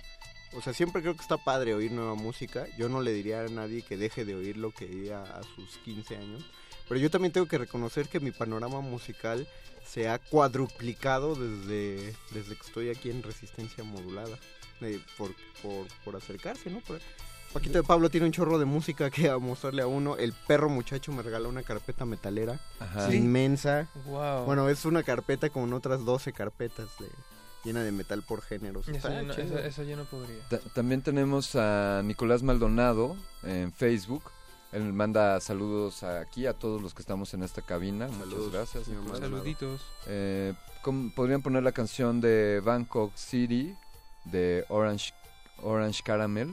[0.57, 2.67] o sea, siempre creo que está padre oír nueva música.
[2.79, 5.77] Yo no le diría a nadie que deje de oír lo que oía a sus
[5.85, 6.45] 15 años.
[6.89, 9.47] Pero yo también tengo que reconocer que mi panorama musical
[9.87, 14.39] se ha cuadruplicado desde, desde que estoy aquí en Resistencia Modulada.
[14.81, 15.31] Eh, por,
[15.63, 16.81] por, por acercarse, ¿no?
[16.81, 17.01] Por-
[17.53, 20.17] Paquito de Pablo tiene un chorro de música que a mostrarle a uno.
[20.17, 23.15] El perro muchacho me regaló una carpeta metalera Ajá.
[23.15, 23.89] Inmensa.
[24.07, 24.45] Wow.
[24.45, 27.07] Bueno, es una carpeta con otras 12 carpetas de,
[27.65, 28.87] llena de metal por géneros.
[28.89, 29.47] Eso Está yo, no, chido.
[29.47, 30.47] eso- eso yo no podría.
[30.49, 34.23] Ta- también tenemos a Nicolás Maldonado en Facebook.
[34.73, 38.09] Él manda saludos aquí a todos los que estamos en esta cabina.
[38.09, 38.85] Muchas gracias.
[38.85, 39.17] señor.
[39.19, 39.81] Saluditos.
[40.07, 43.77] Eh, ¿cómo- podrían poner la canción de Bangkok City
[44.25, 45.13] de Orange,
[45.63, 46.53] Orange Caramel.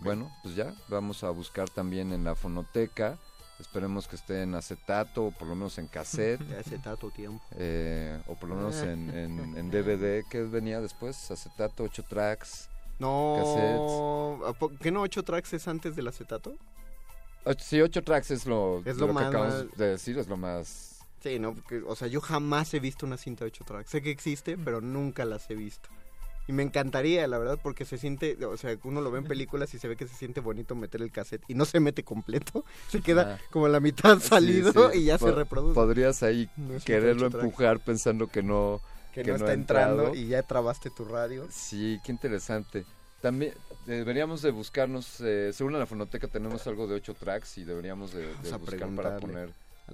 [0.00, 3.18] Bueno, pues ya, vamos a buscar también en la fonoteca.
[3.58, 6.40] Esperemos que esté en acetato o por lo menos en cassette.
[6.84, 7.42] Tanto tiempo.
[7.52, 10.22] eh, o por lo menos en, en- en DVD.
[10.28, 11.30] ¿Qué venía después?
[11.30, 12.68] Acetato, 8 tracks.
[12.98, 16.56] No, ¿a po- ¿qué no 8 tracks es antes del acetato?
[17.58, 20.26] Sí, 8 tracks es lo, Es lo lo que más- acabamos más- de decir, es
[20.28, 20.92] lo más...
[21.22, 23.90] Sí, no, porque, o sea, yo jamás he visto una cinta de 8 tracks.
[23.90, 25.88] Sé que existe, pero nunca las he visto.
[26.48, 29.74] Y me encantaría, la verdad, porque se siente, o sea, uno lo ve en películas
[29.74, 32.64] y se ve que se siente bonito meter el cassette y no se mete completo.
[32.88, 33.38] Se queda Ah.
[33.50, 35.74] como la mitad salido sí, y ya se reproduce.
[35.74, 38.80] Podrías ahí No quererlo ocho empujar pensando que no...
[39.12, 40.14] que, que no no está entrando entrado.
[40.24, 41.46] y ya trabaste tu radio.
[41.50, 42.84] Sí, qué interesante.
[43.20, 43.54] También
[43.86, 48.26] deberíamos de buscarnos, eh, según la fonoteca tenemos algo de 8 tracks y deberíamos de,
[48.26, 49.50] de buscar para poner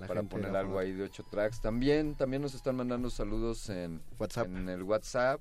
[0.06, 1.60] para poner algo ahí de 8 tracks.
[1.60, 4.46] También también nos están mandando saludos en WhatsApp.
[4.48, 5.40] en el WhatsApp.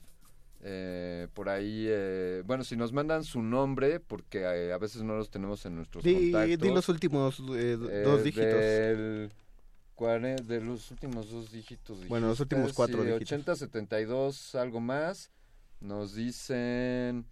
[0.63, 5.15] Eh, por ahí, eh, bueno, si nos mandan su nombre, porque eh, a veces no
[5.15, 6.59] los tenemos en nuestros Di, contactos.
[6.67, 8.59] di los últimos eh, do- eh, dos dígitos.
[8.59, 9.31] del
[10.47, 12.07] de los últimos dos dígitos.
[12.07, 13.27] Bueno, los últimos dijiste, cuatro sí, dígitos.
[13.31, 15.29] 80, 72, algo más.
[15.79, 17.25] Nos dicen,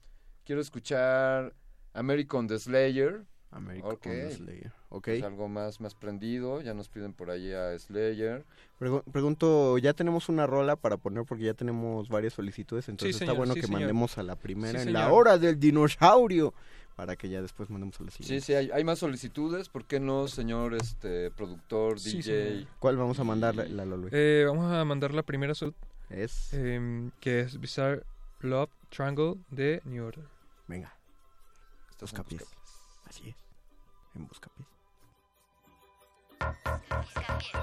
[0.44, 1.56] quiero escuchar
[1.94, 3.26] American the Slayer.
[3.52, 4.08] American Ok.
[4.36, 4.72] Slayer.
[4.90, 5.06] Ok.
[5.06, 6.62] pues, algo más, más prendido.
[6.62, 8.44] Ya nos piden por ahí a Slayer.
[8.80, 13.26] Pregu- pregunto, ya tenemos una rola para poner porque ya tenemos varias solicitudes, entonces está
[13.26, 13.82] señor, bueno sí, que señor.
[13.82, 16.54] mandemos a la primera Sí, en la hora del dinosaurio
[16.96, 18.46] para que ya después mandemos a la Sí, siguiente.
[18.46, 19.70] sí, hay, hay más solicitudes.
[19.70, 22.50] ¿Por qué no, señor este productor, Sí, DJ?
[22.50, 22.68] señor.
[22.80, 24.08] ¿Cuál vamos a mandar, la, la Lolo?
[24.12, 25.76] Eh, vamos a mandar la primera sol-
[26.10, 26.54] Es.
[26.54, 28.04] em, que es Bizarre
[28.42, 30.26] Love Triangle de New Order.
[30.68, 30.94] Venga.
[32.02, 32.42] Buscapiés.
[32.42, 32.60] Buscapiés.
[33.06, 33.36] Así es.
[34.16, 34.68] En Buscapiés.
[36.40, 37.60] escapé.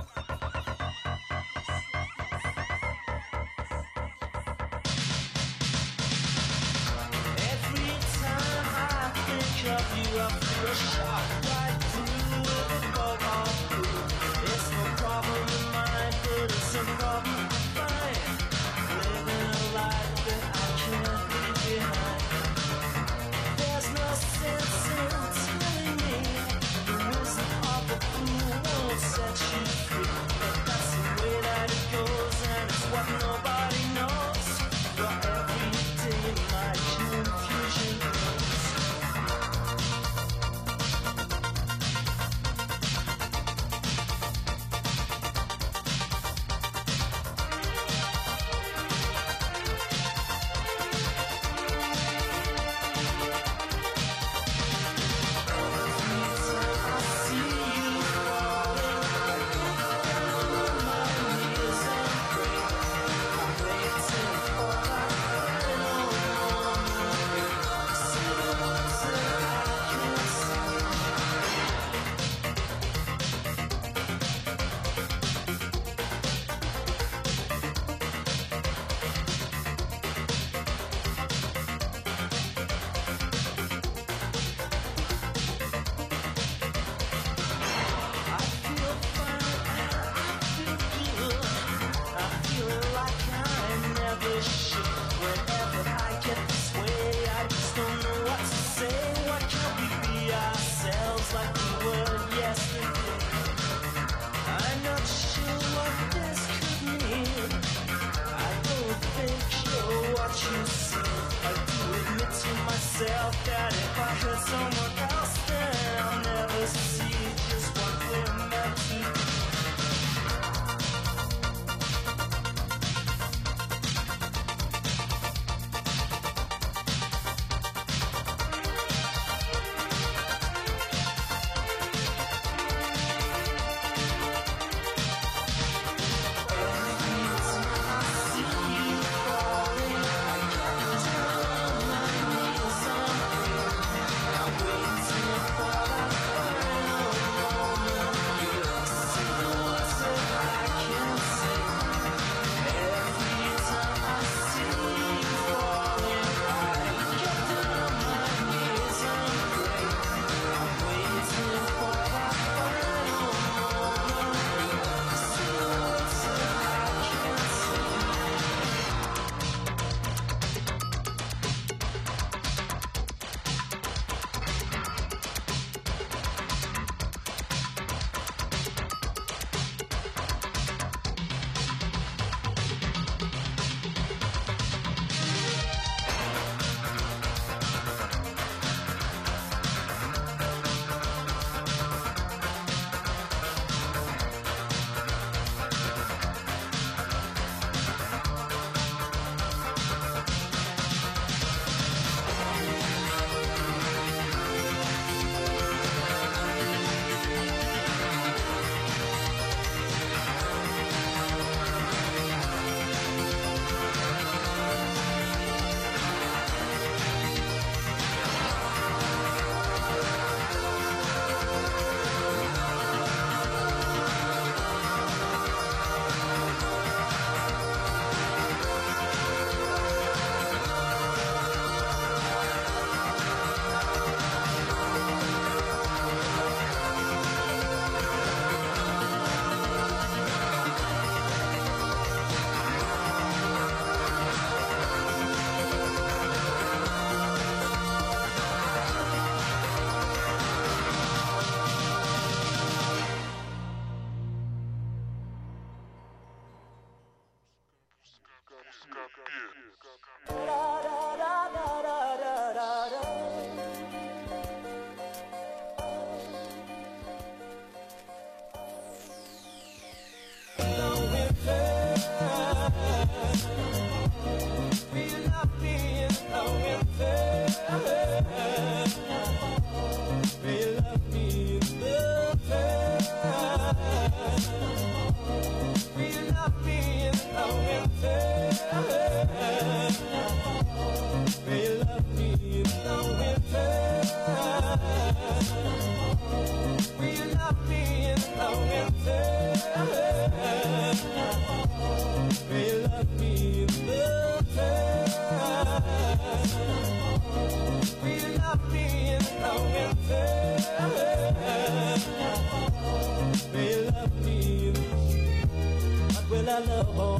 [114.46, 114.85] Someone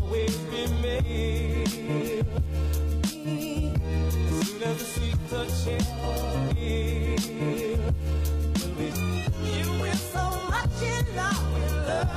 [0.06, 1.64] always remain?
[3.02, 3.10] As
[4.48, 5.66] soon as the sweet touch
[6.58, 7.28] is
[9.42, 12.12] you with so much in love with love.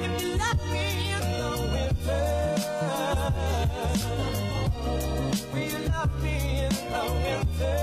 [0.00, 2.26] If you love me in the winter,
[5.52, 7.82] will you love me in the winter?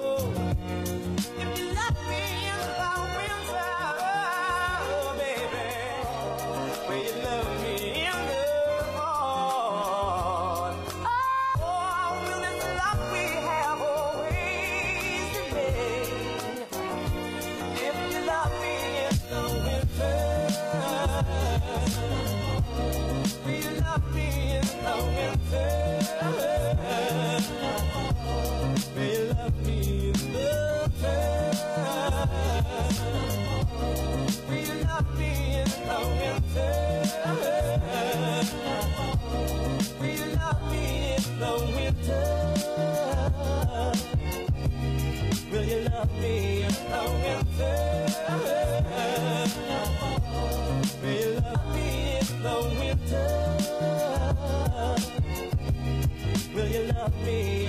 [57.25, 57.60] me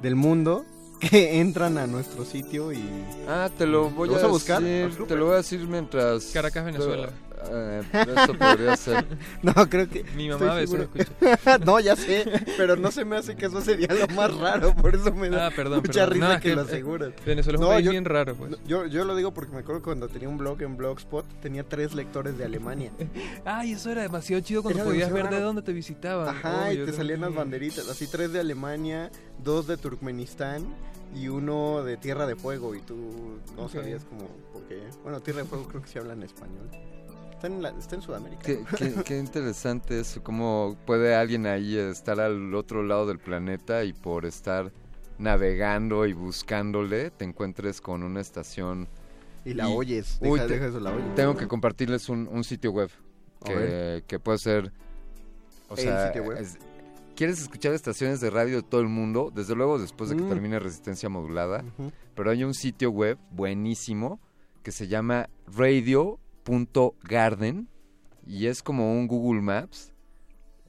[0.01, 0.63] del mundo
[0.99, 2.83] que entran a nuestro sitio y...
[3.27, 4.61] Ah, te lo voy ¿Lo vas a, a buscar?
[4.61, 7.09] decir, te lo voy a decir mientras Caracas, Venezuela.
[7.51, 9.05] Eh, eso podría ser.
[9.41, 10.03] No, creo que.
[10.15, 11.57] Mi mamá a veces escucha.
[11.65, 12.25] no, ya sé,
[12.57, 15.47] pero no se me hace que eso sería lo más raro, por eso me da
[15.47, 16.13] Ah, perdón, mucha perdón.
[16.13, 17.13] risa No, que, que, lo eh, aseguras.
[17.25, 18.51] Venezuela es un país bien raro, pues.
[18.67, 21.93] Yo, yo lo digo porque me acuerdo cuando tenía un blog en Blogspot, tenía tres
[21.95, 22.91] lectores de Alemania.
[23.45, 26.27] Ay, eso era demasiado chido cuando Era podías ver de dónde te visitaban.
[26.27, 29.11] Ajá, Oh, y te salían que- las banderitas, así tres de Alemania,
[29.43, 30.65] dos de Turkmenistán
[31.15, 34.79] y uno de Tierra de Fuego y tú no sabías como por qué.
[35.03, 36.69] Bueno, Tierra de Fuego creo que sí hablan español.
[37.39, 38.41] Está en, la- está en Sudamérica.
[38.43, 43.85] Qué, qué- qué interesante eso, cómo puede alguien ahí estar al otro lado del planeta
[43.85, 44.73] y por estar
[45.17, 48.87] navegando y buscándole te encuentres con una estación
[49.45, 51.15] Y la oyes, deja- deja eso, la oyes.
[51.15, 52.89] Tengo que compartirles un, un sitio web
[54.05, 54.71] que, puede ser...
[55.69, 56.37] O ¿El sea, sitio web?
[56.39, 56.57] es-
[57.15, 59.31] ¿quieres escuchar estaciones de radio de todo el mundo?
[59.33, 60.29] Desde luego después de que Mm.
[60.29, 61.63] termine Resistencia Modulada.
[62.15, 64.19] Pero hay un sitio web buenísimo
[64.63, 65.29] que se llama
[66.45, 67.67] radio.garden
[68.25, 69.93] y es como un Google Maps.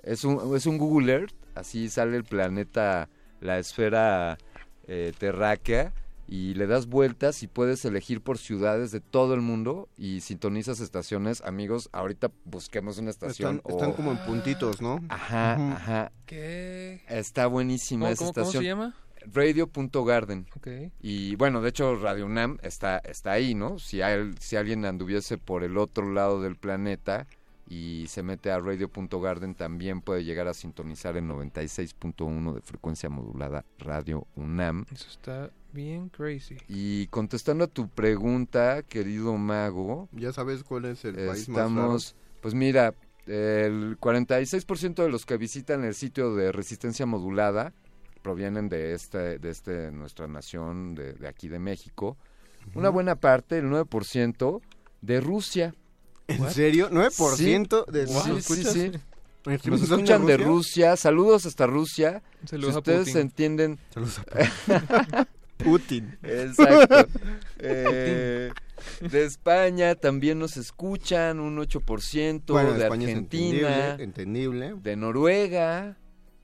[0.03, 3.09] Es un, es un Google Earth, así sale el planeta,
[3.41, 4.39] la esfera
[4.87, 5.93] eh, terráquea
[6.27, 10.81] y le das vueltas y puedes elegir por ciudades de todo el mundo y sintonizas
[10.81, 11.43] estaciones.
[11.43, 13.61] Amigos, ahorita busquemos una estación.
[13.67, 15.01] Están, como en puntitos, ¿no?
[15.09, 16.13] Ajá, ajá.
[16.27, 17.03] ¿Qué?
[17.09, 18.63] Está buenísima ¿Cómo, esa cómo- cómo estación.
[18.63, 18.95] se llama?
[19.33, 20.47] Radio.garden.
[20.57, 20.69] Ok.
[21.01, 23.79] Y bueno, de hecho Radio UNAM está, está ahí, ¿no?
[23.79, 27.27] Si, hay- si alguien anduviese por el otro lado del planeta
[27.69, 33.65] y se mete a Radio.garden, también puede llegar a sintonizar en 96.1 de frecuencia modulada
[33.79, 34.87] Radio UNAM.
[34.93, 36.57] Eso está bien crazy.
[36.69, 42.17] Y contestando a tu pregunta, querido mago, Ya sabes cuál es el país más estamos,
[42.43, 42.95] pues mira,
[43.27, 47.73] el 46% de los que visitan el sitio de resistencia modulada
[48.23, 52.17] provienen de este, de este nuestra nación, de, de aquí de México.
[52.75, 54.61] Una buena parte, el 9%,
[55.01, 55.75] de Rusia.
[56.29, 56.91] ¿En serio?
[56.91, 58.73] ¿9% de sí, los sí, escuchas?
[58.73, 58.91] sí.
[59.47, 60.97] ¿Nos escuchan escuchan de de Rusia.
[60.97, 62.23] Saludos hasta Rusia.
[62.45, 63.21] Saludos si a ustedes Putin.
[63.23, 63.79] entienden.
[63.93, 65.27] Saludos a
[65.65, 66.19] Putin.
[66.23, 67.07] Exacto.
[67.63, 68.51] Eh,
[69.03, 74.75] de España también nos escuchan un 8%, Bueno, de España es Argentina, entendible, entendible.
[74.83, 75.99] de Noruega,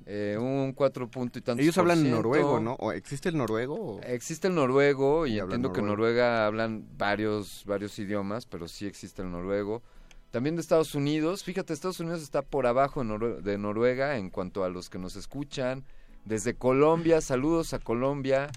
[0.07, 2.75] eh, un 4 punto y tantos Ellos hablan por noruego, ¿no?
[2.79, 3.75] ¿O ¿Existe el noruego?
[3.75, 5.87] o- Existe el noruego y, entiendo que en.
[5.87, 9.83] Noruega hablan varios, varios idiomas, pero sí existe el noruego.
[10.31, 14.31] También de Estados Unidos, fíjate, Estados Unidos está por abajo de, Norue- de Noruega en
[14.31, 15.85] cuanto a los que nos escuchan.
[16.25, 18.51] Desde Colombia, saludos a Colombia.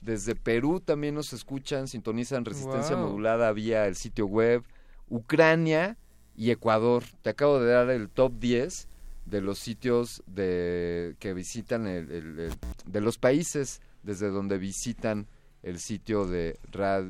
[0.00, 3.06] Desde Perú también nos escuchan, sintonizan resistencia Wow.
[3.08, 4.62] modulada vía el sitio web.
[5.08, 5.96] Ucrania
[6.36, 7.04] y Ecuador.
[7.22, 8.88] Te acabo de dar el top 10
[9.26, 12.52] de los sitios de que visitan el, el- el-
[12.86, 15.26] de los países desde donde visitan
[15.62, 16.58] el sitio de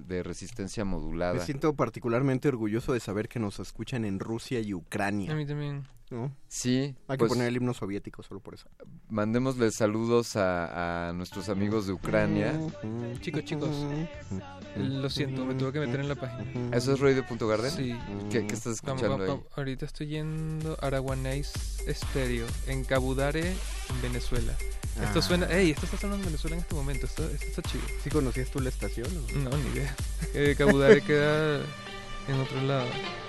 [0.06, 1.34] de resistencia modulada.
[1.34, 5.32] Me siento particularmente orgulloso de saber que nos escuchan en Rusia y Ucrania.
[5.32, 5.82] A mí también.
[6.14, 6.34] ¿No?
[6.48, 8.68] Sí, Hay que pues, poner el himno soviético solo por eso.
[9.10, 12.58] mandémosle saludos a, a nuestros amigos de Ucrania.
[13.20, 13.70] Chicos, chicos.
[14.76, 16.76] Lo siento, me tuve que meter en la página.
[16.76, 17.70] ¿Eso es radio.garden?
[17.70, 17.96] Sí.
[18.30, 19.40] ¿Qué, qué estás escuchando vamos, ahí?
[19.56, 21.52] Ahorita estoy yendo a Araguanais
[21.86, 24.52] Estéreo, en Cabudare, en Venezuela.
[25.02, 25.22] Esto Ah.
[25.22, 25.46] suena...
[25.52, 25.70] ¡Ey!
[25.72, 27.06] Esto está sonando en Venezuela en este momento.
[27.06, 27.82] Esto, esto está chido.
[28.02, 29.08] ¿Sí conocías tú la estación?
[29.08, 29.38] o?
[29.38, 29.94] No, ni idea.
[30.36, 31.60] Eh, Cabudare queda
[32.28, 32.86] en otro lado.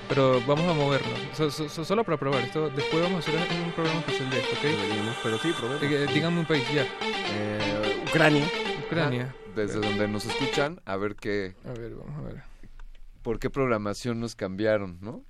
[0.08, 1.20] Pero vamos a movernos.
[1.36, 2.44] So- so- so- solo para probar.
[2.44, 3.36] Esto, después vamos a hacer
[3.66, 4.62] un programa especial de esto, ¿ok?
[4.64, 5.84] Deberíamos, pero sí, probemos.
[5.84, 6.84] Eh, díganme un país, ya.
[7.02, 8.46] Eh, Ucrania.
[8.86, 9.36] Ucrania.
[9.56, 12.44] Desde donde nos escuchan, a ver qué, A ver, vamos a ver.
[13.24, 15.24] por qué programación nos cambiaron, ¿no?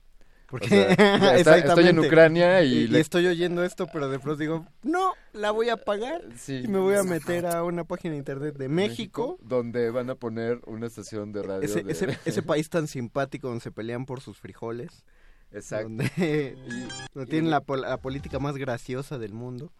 [0.47, 1.99] Porque O sea, está- estoy en.
[1.99, 5.77] Ucrania y, y, le- estoy oyendo esto, pero de pronto digo, no, la voy a
[5.77, 9.37] pagar sí, y me voy a meter a una página de internet de México.
[9.41, 11.63] donde van a poner una estación de radio.
[11.63, 15.03] Ese, de- ese, ese país tan simpático donde se pelean por sus frijoles.
[15.51, 15.87] Exacto.
[15.87, 16.57] Donde,
[17.13, 19.71] donde tienen la, pol- la política más graciosa del mundo.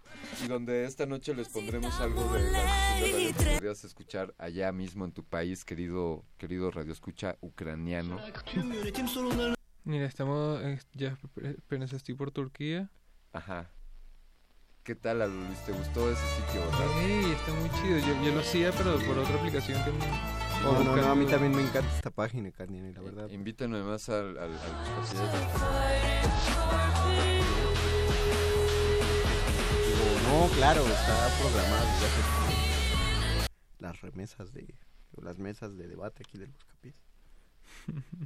[0.43, 5.11] Y donde esta noche les pondremos algo de la que podrías escuchar allá mismo en
[5.11, 8.19] tu país, querido, querido radio escucha ucraniano.
[9.85, 10.61] Mira, estamos...
[10.63, 11.17] eh, ya,
[11.57, 12.89] espérense, estoy por Turquía.
[13.33, 13.69] Ajá.
[14.83, 15.59] ¿Qué tal, Luis?
[15.65, 17.01] ¿Te gustó ese sitio, verdad?
[17.01, 17.31] ¡Ey!
[17.31, 17.97] Está muy chido.
[17.99, 19.91] Yo, yo lo hacía, pero por otra aplicación que...
[19.91, 23.29] me- No, no, no, a mí también me encanta esta página, Candiani, la verdad.
[23.29, 24.51] Invítanos más al, al,
[30.27, 33.47] no, claro, está programado desde hace
[33.79, 34.75] las remesas de
[35.15, 36.95] o las mesas de debate aquí del Buscapiés.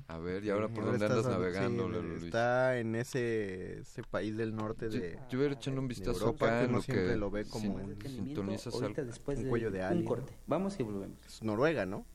[0.07, 2.23] A ver, ¿y ahora por dónde andas navegando, sí, Luis?
[2.23, 5.87] Está en ese, ese país del norte Yo, de, yo voy a ir echando un
[5.87, 8.73] de vistazo Europa acá que en lo siempre que lo ve como sin- un, sintonizas
[9.05, 10.05] después un de cuello de un alien.
[10.05, 10.33] corte.
[10.47, 11.17] Vamos y volvemos.
[11.27, 12.05] Es Noruega, ¿no?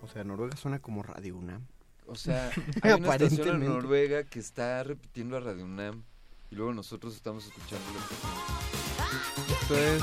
[0.00, 1.66] O sea, Noruega suena como Radio UNAM.
[2.06, 2.50] O sea,
[2.82, 3.68] hay una estación en.
[3.68, 6.04] Noruega que está repitiendo a Radio UNAM
[6.50, 9.60] y luego nosotros estamos escuchando la estación.
[9.60, 10.02] Esto es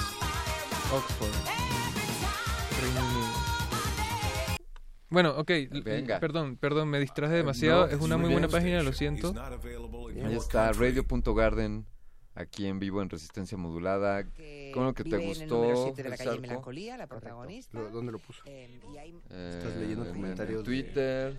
[0.94, 1.65] Oxford,
[5.10, 5.52] Bueno, ok,
[5.84, 6.19] Venga.
[6.19, 7.88] perdón, perdón, me distraje demasiado.
[7.88, 9.34] no, es una muy buena página, lo siento.
[10.26, 11.86] Ahí está radio.garden
[12.34, 14.26] aquí en vivo en resistencia modulada.
[14.73, 15.45] ¿Cómo que te en el gustó?
[15.61, 16.41] número 7 de la calle Exarco?
[16.41, 17.77] Melancolía, la protagonista.
[17.80, 18.41] Lo- ¿Dónde lo puso?
[18.45, 21.38] Eh, y hay- Eh, Estás leyendo en- en comentarios de- Twitter.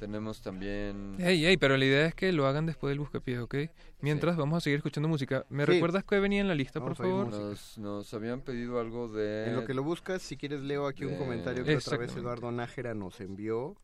[0.00, 3.54] Tenemos también Ey, ey, pero la idea es que lo hagan después del buscapiés, ¿ok?
[4.00, 5.44] Mientras vamos a seguir escuchando música.
[5.50, 5.72] ¿Me Sí.
[5.72, 7.28] recuerdas que venía en la lista, por Vamos favor?
[7.30, 11.04] nos, nos habían pedido algo de En lo que lo buscas, si quieres leo aquí
[11.04, 12.16] un comentario que otra vez.
[12.16, 13.76] Eduardo Nájera nos envió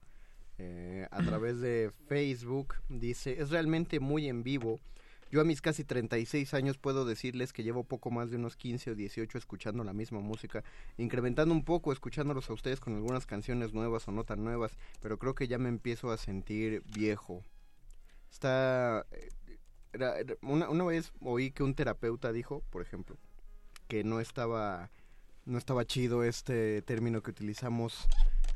[0.59, 2.77] eh, a través de Facebook.
[2.89, 4.81] Dice, es realmente muy en vivo.
[5.31, 8.93] Yo a mis casi 36 años puedo decirles que llevo poco más de unos 15
[8.93, 10.63] o 18 escuchando la misma música,
[10.99, 15.19] incrementando un poco, escuchándolos a ustedes con algunas canciones nuevas o no tan nuevas, pero
[15.19, 17.43] creo que ya me empiezo a sentir viejo.
[18.31, 19.07] Está...
[19.11, 19.29] eh,
[19.93, 23.17] era- era- una, una vez oí que un terapeuta dijo, por ejemplo,
[23.89, 24.91] que no estaba
[25.45, 28.09] no estaba chido este término que utilizamos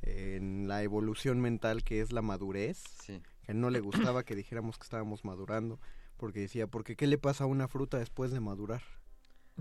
[0.02, 3.22] en la evolución mental que es la madurez Sí.
[3.44, 5.78] que no le gustaba que dijéramos que estábamos madurando
[6.20, 8.82] porque decía porque qué le pasa a una fruta después de madurar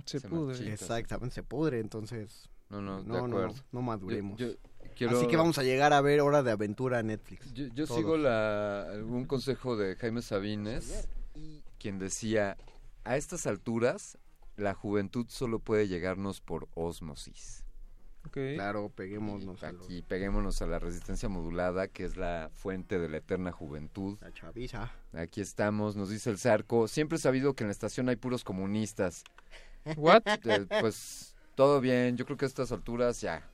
[0.06, 0.54] Se pudre.
[0.56, 2.50] marchita, Exactamente, se pudre, entonces...
[2.70, 3.64] No, no, de no, no, acuerdo.
[3.72, 4.38] no maduremos.
[4.38, 4.56] Yo- yo
[4.96, 7.52] quiero- Así que vamos a llegar a ver Hora de Aventura a Netflix.
[7.54, 11.08] Yo, sigo la, un consejo de Jaime Sabines,
[11.80, 12.58] quien decía,
[13.06, 14.20] a estas alturas,
[14.56, 17.64] la juventud solo puede llegarnos por osmosis.
[18.32, 23.10] Claro, peguémonos a los- Aquí peguémonos a la resistencia modulada, que es la fuente de
[23.10, 24.18] la eterna juventud.
[24.22, 24.92] La chaviza.
[25.14, 26.88] Aquí estamos, nos dice el Zarco.
[26.88, 29.24] Siempre he sabido que en la estación hay puros comunistas.
[29.96, 30.22] What?
[30.44, 33.50] Eh, pues todo bien, yo creo que a estas alturas ya,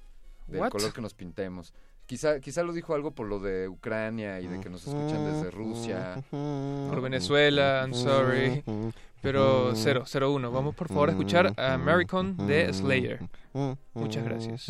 [0.47, 0.71] del What?
[0.71, 1.73] color que nos pintemos.
[2.05, 5.49] Quizá, quizá lo dijo algo por lo de Ucrania y de que nos escuchan desde
[5.49, 6.23] Rusia.
[6.29, 8.63] Por Venezuela, I'm sorry.
[9.21, 10.51] Pero 001.
[10.51, 13.21] Vamos por favor a escuchar a American de Slayer.
[13.93, 14.69] Muchas gracias.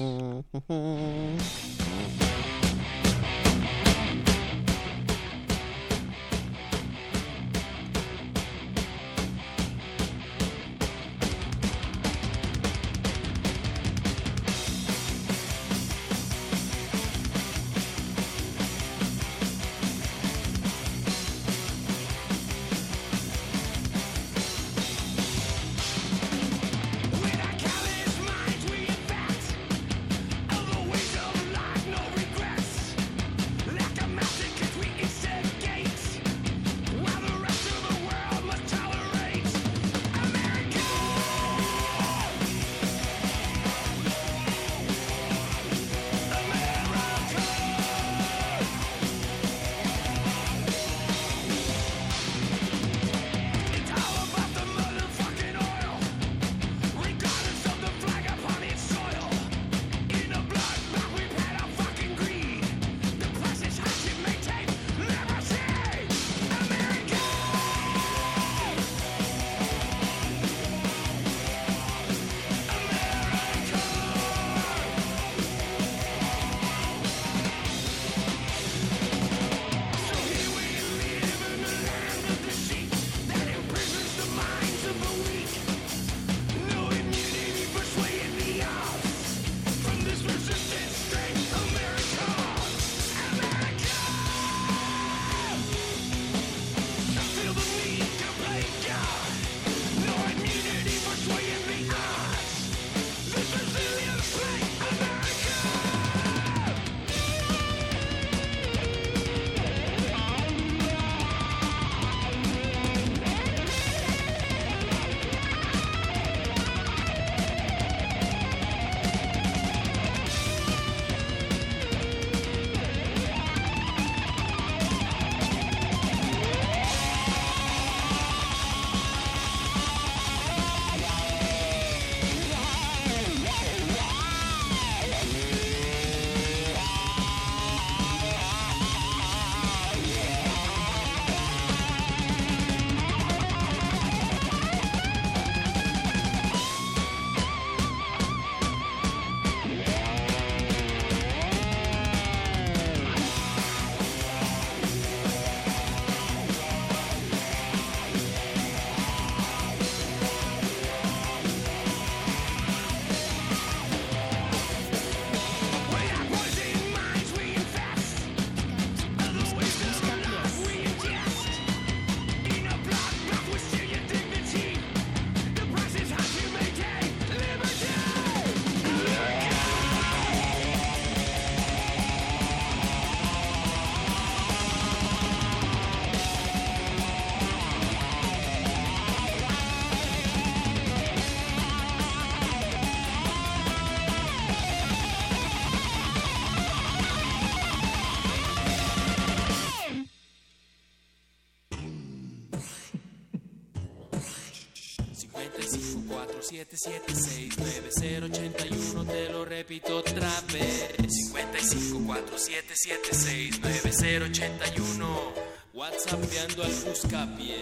[209.03, 210.95] Te lo repito otra vez.
[211.07, 215.33] 55 477 9081
[215.73, 217.57] WhatsAppeando al buscapié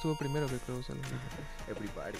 [0.00, 0.92] estuvo primero que creo que
[1.70, 2.16] Everybody.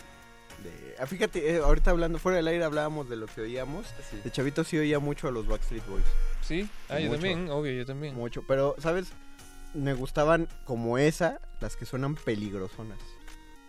[0.63, 3.87] De- Ah, fíjate, eh, ahorita hablando fuera del aire hablábamos de lo que oíamos.
[4.23, 6.05] De chavito sí oía mucho a los Backstreet Boys.
[6.43, 8.15] Sí, ah, yo también, obvio, yo también.
[8.15, 9.13] Mucho, pero, ¿sabes?
[9.73, 12.99] me gustaban como esa, las que suenan peligrosonas.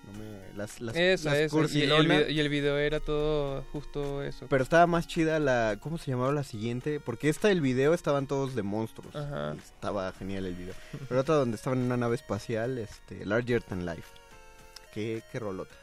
[0.06, 1.76] No me, las, las, Esa, las.
[1.76, 4.48] Y el, video, y el video era todo justo eso.
[4.50, 5.78] Pero estaba más chida la.
[5.80, 7.00] ¿Cómo se llamaba la siguiente?
[7.00, 9.16] Porque esta, el video, estaban todos de monstruos.
[9.16, 9.54] Ajá.
[9.54, 10.74] Estaba genial el video.
[11.08, 14.08] Pero otra donde estaban en una nave espacial, este, Larger Than Life.
[14.94, 15.74] Qué, qué rolota.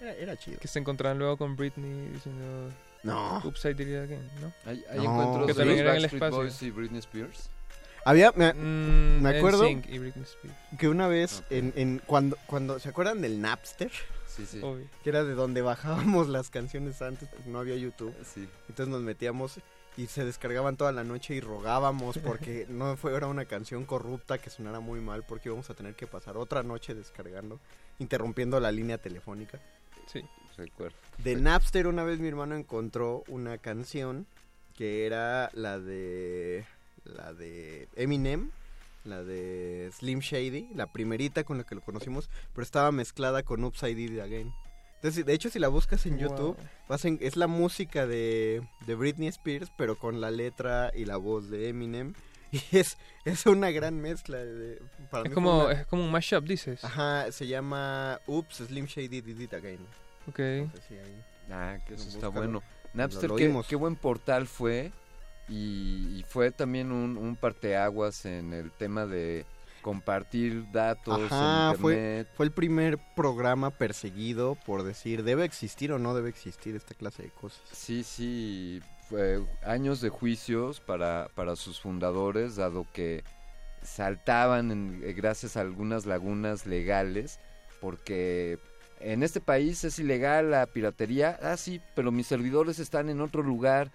[0.00, 0.58] Era, era chido.
[0.58, 2.72] Que se encontraban luego con Britney diciendo...
[3.04, 3.40] No.
[3.44, 4.52] Upside Did It Again, ¿no?
[4.64, 5.04] Hay, hay No.
[5.04, 6.36] encuentros Que de también los era en el Backstreet espacio.
[6.38, 7.50] Boys y Britney Spears.
[8.08, 8.32] Había.
[8.32, 10.56] Me, Mm, me acuerdo NSYNC y Britney Spears.
[10.78, 12.78] que una vez, en, en cuando, cuando.
[12.78, 13.90] ¿Se acuerdan del Napster?
[14.26, 14.60] Sí, sí.
[14.62, 14.86] Obvio.
[15.02, 18.14] Que era de donde bajábamos las canciones antes, porque no había YouTube.
[18.24, 18.48] Sí.
[18.68, 19.60] Entonces nos metíamos
[19.96, 24.48] y se descargaban toda la noche y rogábamos porque no fuera una canción corrupta que
[24.48, 27.58] sonara muy mal porque íbamos a tener que pasar otra noche descargando,
[27.98, 29.60] interrumpiendo la línea telefónica.
[30.06, 30.22] Sí.
[30.56, 30.96] Recuerdo.
[31.18, 34.26] De Napster una vez mi hermano encontró una canción
[34.74, 36.64] que era la de
[37.08, 38.50] la de Eminem,
[39.04, 43.64] la de Slim Shady, la primerita con la que lo conocimos, pero estaba mezclada con
[43.64, 44.52] Upside Did It Again.
[44.96, 46.20] Entonces, de hecho, si la buscas en Wow.
[46.28, 46.56] YouTube,
[46.88, 51.16] vas en- es la música de, de Britney Spears, pero con la letra y la
[51.16, 52.14] voz de Eminem.
[52.50, 54.38] Y es, es una gran mezcla.
[54.38, 54.80] de-
[55.10, 56.82] para Es mí como, una- es como un mashup, dices.
[56.82, 59.80] Ajá, se llama Oops, Slim Shady Did It Again.
[60.26, 60.40] Ok.
[60.40, 60.68] Ahí.
[61.50, 62.62] Ah, que eso está bueno.
[62.94, 64.90] Napster, lo qué, qué buen portal fue.
[65.48, 69.46] Y, y fue también un, un parteaguas en el tema de
[69.82, 72.28] compartir datos Ajá, en fue, internet.
[72.34, 77.22] fue el primer programa perseguido por decir, ¿debe existir o no debe existir esta clase
[77.22, 77.62] de cosas?
[77.72, 83.22] Sí, sí, fue años de juicios para, para sus fundadores, dado que
[83.82, 87.38] saltaban en- eh, gracias a algunas lagunas legales,
[87.80, 88.58] porque
[89.00, 93.42] en este país es ilegal la piratería, ah sí, pero mis servidores están en otro
[93.42, 93.90] lugar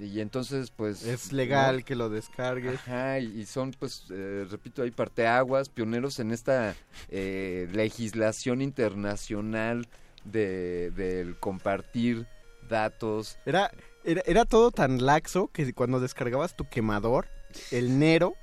[0.00, 1.04] y entonces pues...
[1.04, 1.84] Es legal ¿no?
[1.84, 2.80] que lo descargues.
[2.80, 6.74] Ajá, y son, pues, eh, repito, hay parteaguas, pioneros en esta
[7.08, 9.86] eh, legislación internacional
[10.24, 12.26] de, del compartir
[12.68, 13.38] datos.
[13.46, 13.70] Era,
[14.04, 17.28] era, era todo tan laxo que cuando descargabas tu quemador,
[17.70, 18.34] el Nero,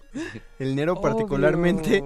[0.60, 2.04] el Nero particularmente,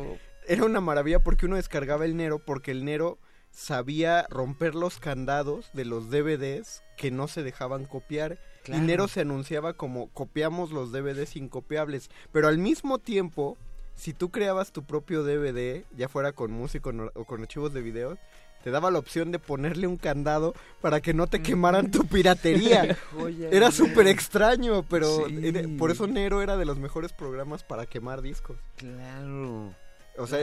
[0.47, 3.19] era una maravilla porque uno descargaba el Nero porque el Nero
[3.51, 8.37] sabía romper los candados de los DVDs que no se dejaban copiar.
[8.65, 8.83] Claro.
[8.83, 12.09] Y Nero se anunciaba como copiamos los DVDs incopiables.
[12.33, 13.57] Pero al mismo tiempo,
[13.95, 18.17] si tú creabas tu propio DVD, ya fuera con música o con archivos de videos,
[18.63, 22.97] te daba la opción de ponerle un candado para que no te quemaran tu piratería.
[23.51, 25.39] Era súper extraño, pero Sí.
[25.43, 28.57] era- por eso Nero era de los mejores programas para quemar discos.
[28.77, 29.71] Claro.
[30.17, 30.39] O sea,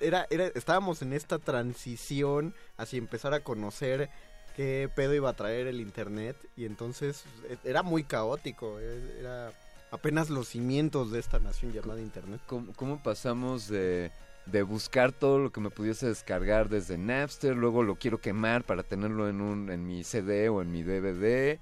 [0.00, 4.10] era, era, estábamos en esta transición hacia empezar a conocer
[4.58, 9.52] qué pedo iba a traer el internet y entonces e- era muy caótico, e- era
[9.92, 12.40] apenas los cimientos de esta nación llamada internet.
[12.74, 14.10] ¿Cómo, pasamos de,
[14.46, 18.82] de buscar todo lo que me pudiese descargar desde Napster, luego lo quiero quemar para
[18.82, 21.60] tenerlo en, un, en mi CD o en mi DVD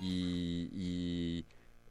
[0.00, 1.44] y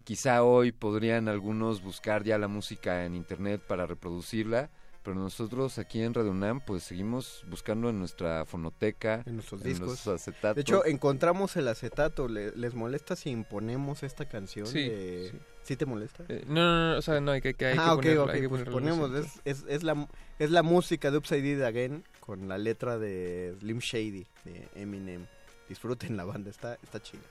[0.03, 4.69] quizá hoy podrían algunos buscar ya la música en internet para reproducirla,
[5.03, 9.87] pero nosotros aquí en Radio UNAM pues seguimos buscando en nuestra fonoteca, En nuestros discos.
[9.87, 10.55] los acetatos.
[10.55, 12.27] De hecho, encontramos el acetato.
[12.27, 14.67] ¿Le- ¿Les molesta si imponemos esta canción?
[14.67, 15.37] Sí, de- sí.
[15.63, 16.23] ¿Sí te molesta?
[16.27, 18.23] Eh, no, no, no, o sea, no, hay que, que hay ah, que ok, ponerlo,
[18.23, 19.11] ok, hay que pues ponemos.
[19.13, 20.07] Es, es, es, la,
[20.39, 25.27] es la música de Upside It Again con la letra de Slim Shady de Eminem.
[25.69, 27.21] Disfruten la banda, está, está chida.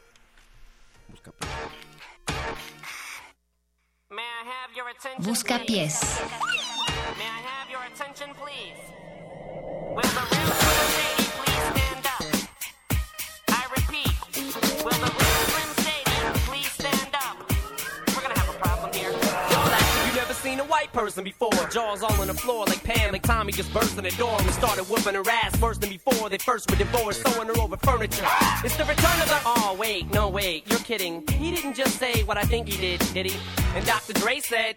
[1.09, 1.51] Busca pues.
[5.18, 6.01] Busca pies.
[7.19, 8.78] May I have your attention, please?
[9.91, 12.23] Will the real Slim Shady please stand up?
[13.49, 14.15] I repeat,
[14.85, 17.37] will the real Slim Shady please stand up?
[18.15, 19.11] We're gonna have a problem here.
[19.11, 21.51] You never seen a white person before.
[21.70, 24.51] Jaws all on the floor like Pam, like Tommy just burst in the door and
[24.51, 26.28] started whooping her ass worse than before.
[26.28, 28.24] They first were divorced, throwing her over furniture.
[28.62, 29.41] It's the return of the.
[29.45, 31.27] Oh wait, no wait, you're kidding.
[31.32, 33.37] He didn't just say what I think he did, did he?
[33.74, 34.12] And Dr.
[34.12, 34.77] Dre said.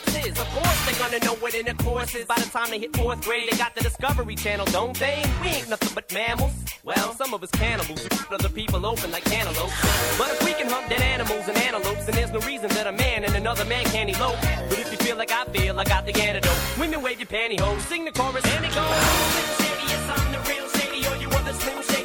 [0.41, 3.49] Of course, they're gonna know what intercourse is by the time they hit fourth grade.
[3.51, 5.23] They got the Discovery Channel, don't they?
[5.41, 6.53] We ain't nothing but mammals.
[6.83, 9.73] Well, some of us cannibals, other people open like cantaloupes.
[10.17, 12.91] But if we can hunt dead animals and antelopes, then there's no reason that a
[12.91, 14.39] man and another man can't elope.
[14.69, 16.57] But if you feel like I feel, I got the antidote.
[16.79, 19.51] Women wave your pantyhose, sing the chorus, and it goes.
[19.61, 21.05] Shady, I'm the real Shady.
[21.07, 22.00] All you other Slim Shadys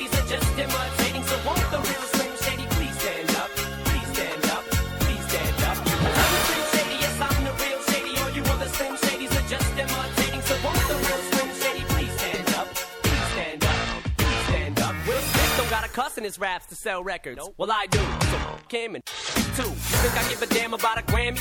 [16.16, 17.40] don't got a cuss in his raps to sell records.
[17.56, 17.98] Well, I do.
[17.98, 19.68] So f- him and f- too.
[19.68, 21.40] You think I give a damn about a Grammy?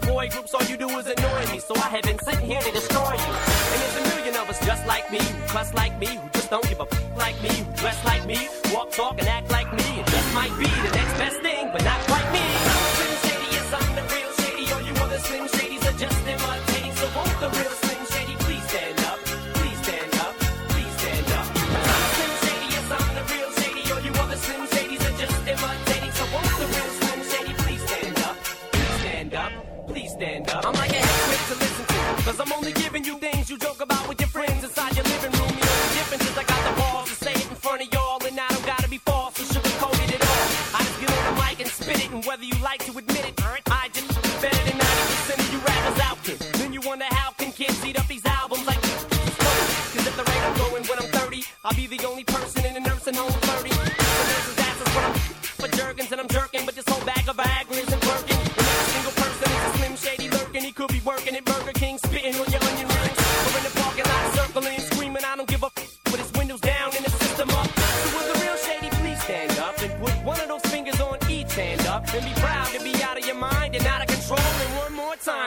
[0.00, 1.58] Boy groups, all you do is annoy me.
[1.60, 3.34] So I have been sitting here to destroy you.
[3.72, 6.50] And there's a million of us just like me, who cuss like me, who just
[6.50, 9.72] don't give a f- like me, who dress like me, walk, talk, and act like
[9.72, 10.02] me.
[10.06, 12.03] Just might be the next best thing, but not
[42.44, 43.40] whether you like to admit it,
[43.70, 44.08] I just
[44.42, 46.36] better than 90% of you rappers out there.
[46.58, 50.42] Then you wonder how can kids eat up these albums like Cause at the rate
[50.42, 53.43] I'm going when I'm 30, I'll be the only person in a nursing home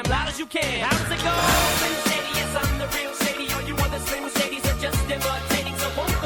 [0.03, 0.81] time, loud as you can.
[0.81, 1.33] How does it go?
[1.79, 3.53] Slim Shady, yes, I'm the real shady.
[3.53, 5.75] All you other Slim Shadys are just imitating.
[5.77, 6.16] So won't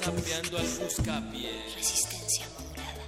[0.00, 3.04] Whatsappeando al buscapié Resistencia modulada.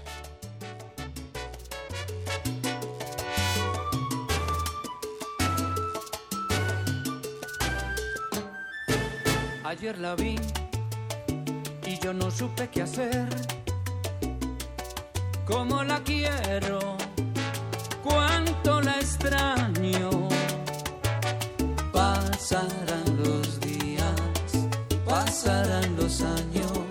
[9.65, 10.37] Ayer la vi
[11.87, 13.27] y yo no supe qué hacer.
[15.47, 16.99] Cómo la quiero,
[18.05, 20.29] cuánto la extraño.
[21.91, 24.13] Pasarán los días,
[25.07, 26.82] pasarán los años,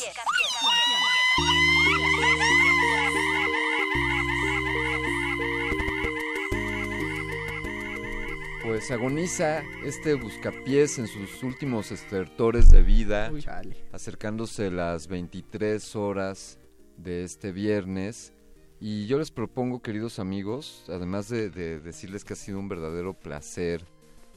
[8.62, 13.42] Pues agoniza este buscapiés en sus últimos estertores de vida, Uy.
[13.42, 13.76] Chale.
[13.92, 16.58] acercándose las 23 horas
[16.96, 18.32] de este viernes.
[18.80, 23.14] Y yo les propongo, queridos amigos, además de, de decirles que ha sido un verdadero
[23.14, 23.84] placer,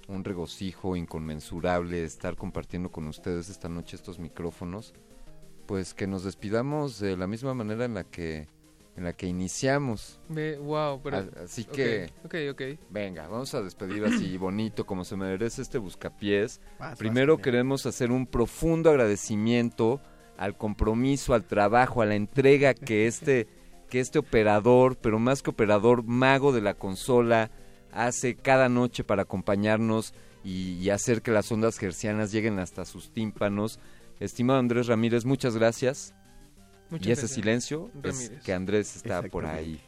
[0.07, 4.93] un regocijo inconmensurable estar compartiendo con ustedes esta noche estos micrófonos,
[5.65, 8.47] pues que nos despidamos de la misma manera en la que
[8.95, 10.19] en la que iniciamos.
[10.29, 11.29] Wow, pero.
[11.43, 12.61] Así que Ok, ok.
[12.89, 16.61] Venga, vamos a despedir así bonito como se merece este buscapiés.
[16.79, 19.99] Vas, Primero vas, queremos hacer un profundo agradecimiento
[20.37, 23.47] al compromiso, al trabajo, a la entrega que este
[23.89, 27.51] que este operador, pero más que operador, mago de la consola
[27.95, 30.13] hace cada noche para acompañarnos
[30.43, 33.79] y, y hacer que las ondas gercianas lleguen hasta sus tímpanos.
[34.19, 36.13] Estimado Andrés Ramírez, muchas gracias.
[36.89, 39.81] Muchas y ese gracias, silencio es que Andrés está por ahí.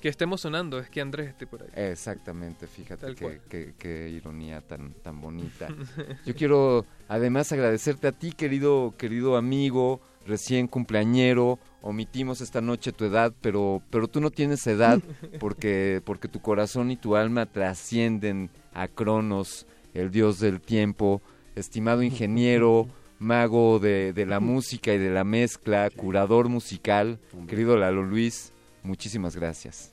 [0.00, 1.70] Que estemos sonando, es que Andrés esté por ahí.
[1.74, 3.14] Exactamente, fíjate
[3.48, 5.66] qué- qué ironía tan, tan bonita.
[6.26, 11.58] Yo quiero además agradecerte a ti, querido, querido amigo, recién cumpleañero.
[11.86, 14.98] Omitimos esta noche tu edad, pero, pero tú no tienes edad
[15.40, 21.22] porque, porque tu corazón y tu alma trascienden a Cronos, el dios del tiempo.
[21.54, 22.88] Estimado ingeniero,
[23.20, 28.52] mago de, de la música y de la mezcla, curador musical, querido Lalo Luis,
[28.82, 29.92] muchísimas gracias.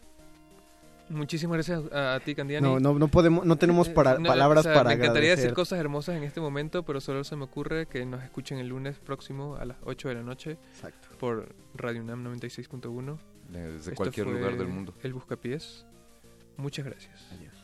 [1.09, 2.65] Muchísimas gracias a, a ti, Candiani.
[2.65, 5.43] No, no, no podemos, no tenemos para- No, palabras o sea, para Me encantaría agradecer.
[5.45, 8.69] decir cosas hermosas en este momento, pero solo se me ocurre que nos escuchen el
[8.69, 10.57] lunes próximo a las 8 de la noche
[11.23, 13.17] por Radio UNAM 96.1.
[13.47, 14.93] Desde cualquier lugar del mundo.
[15.03, 15.85] El Buscapiés.
[16.57, 17.25] Muchas gracias.
[17.31, 17.63] Adiós.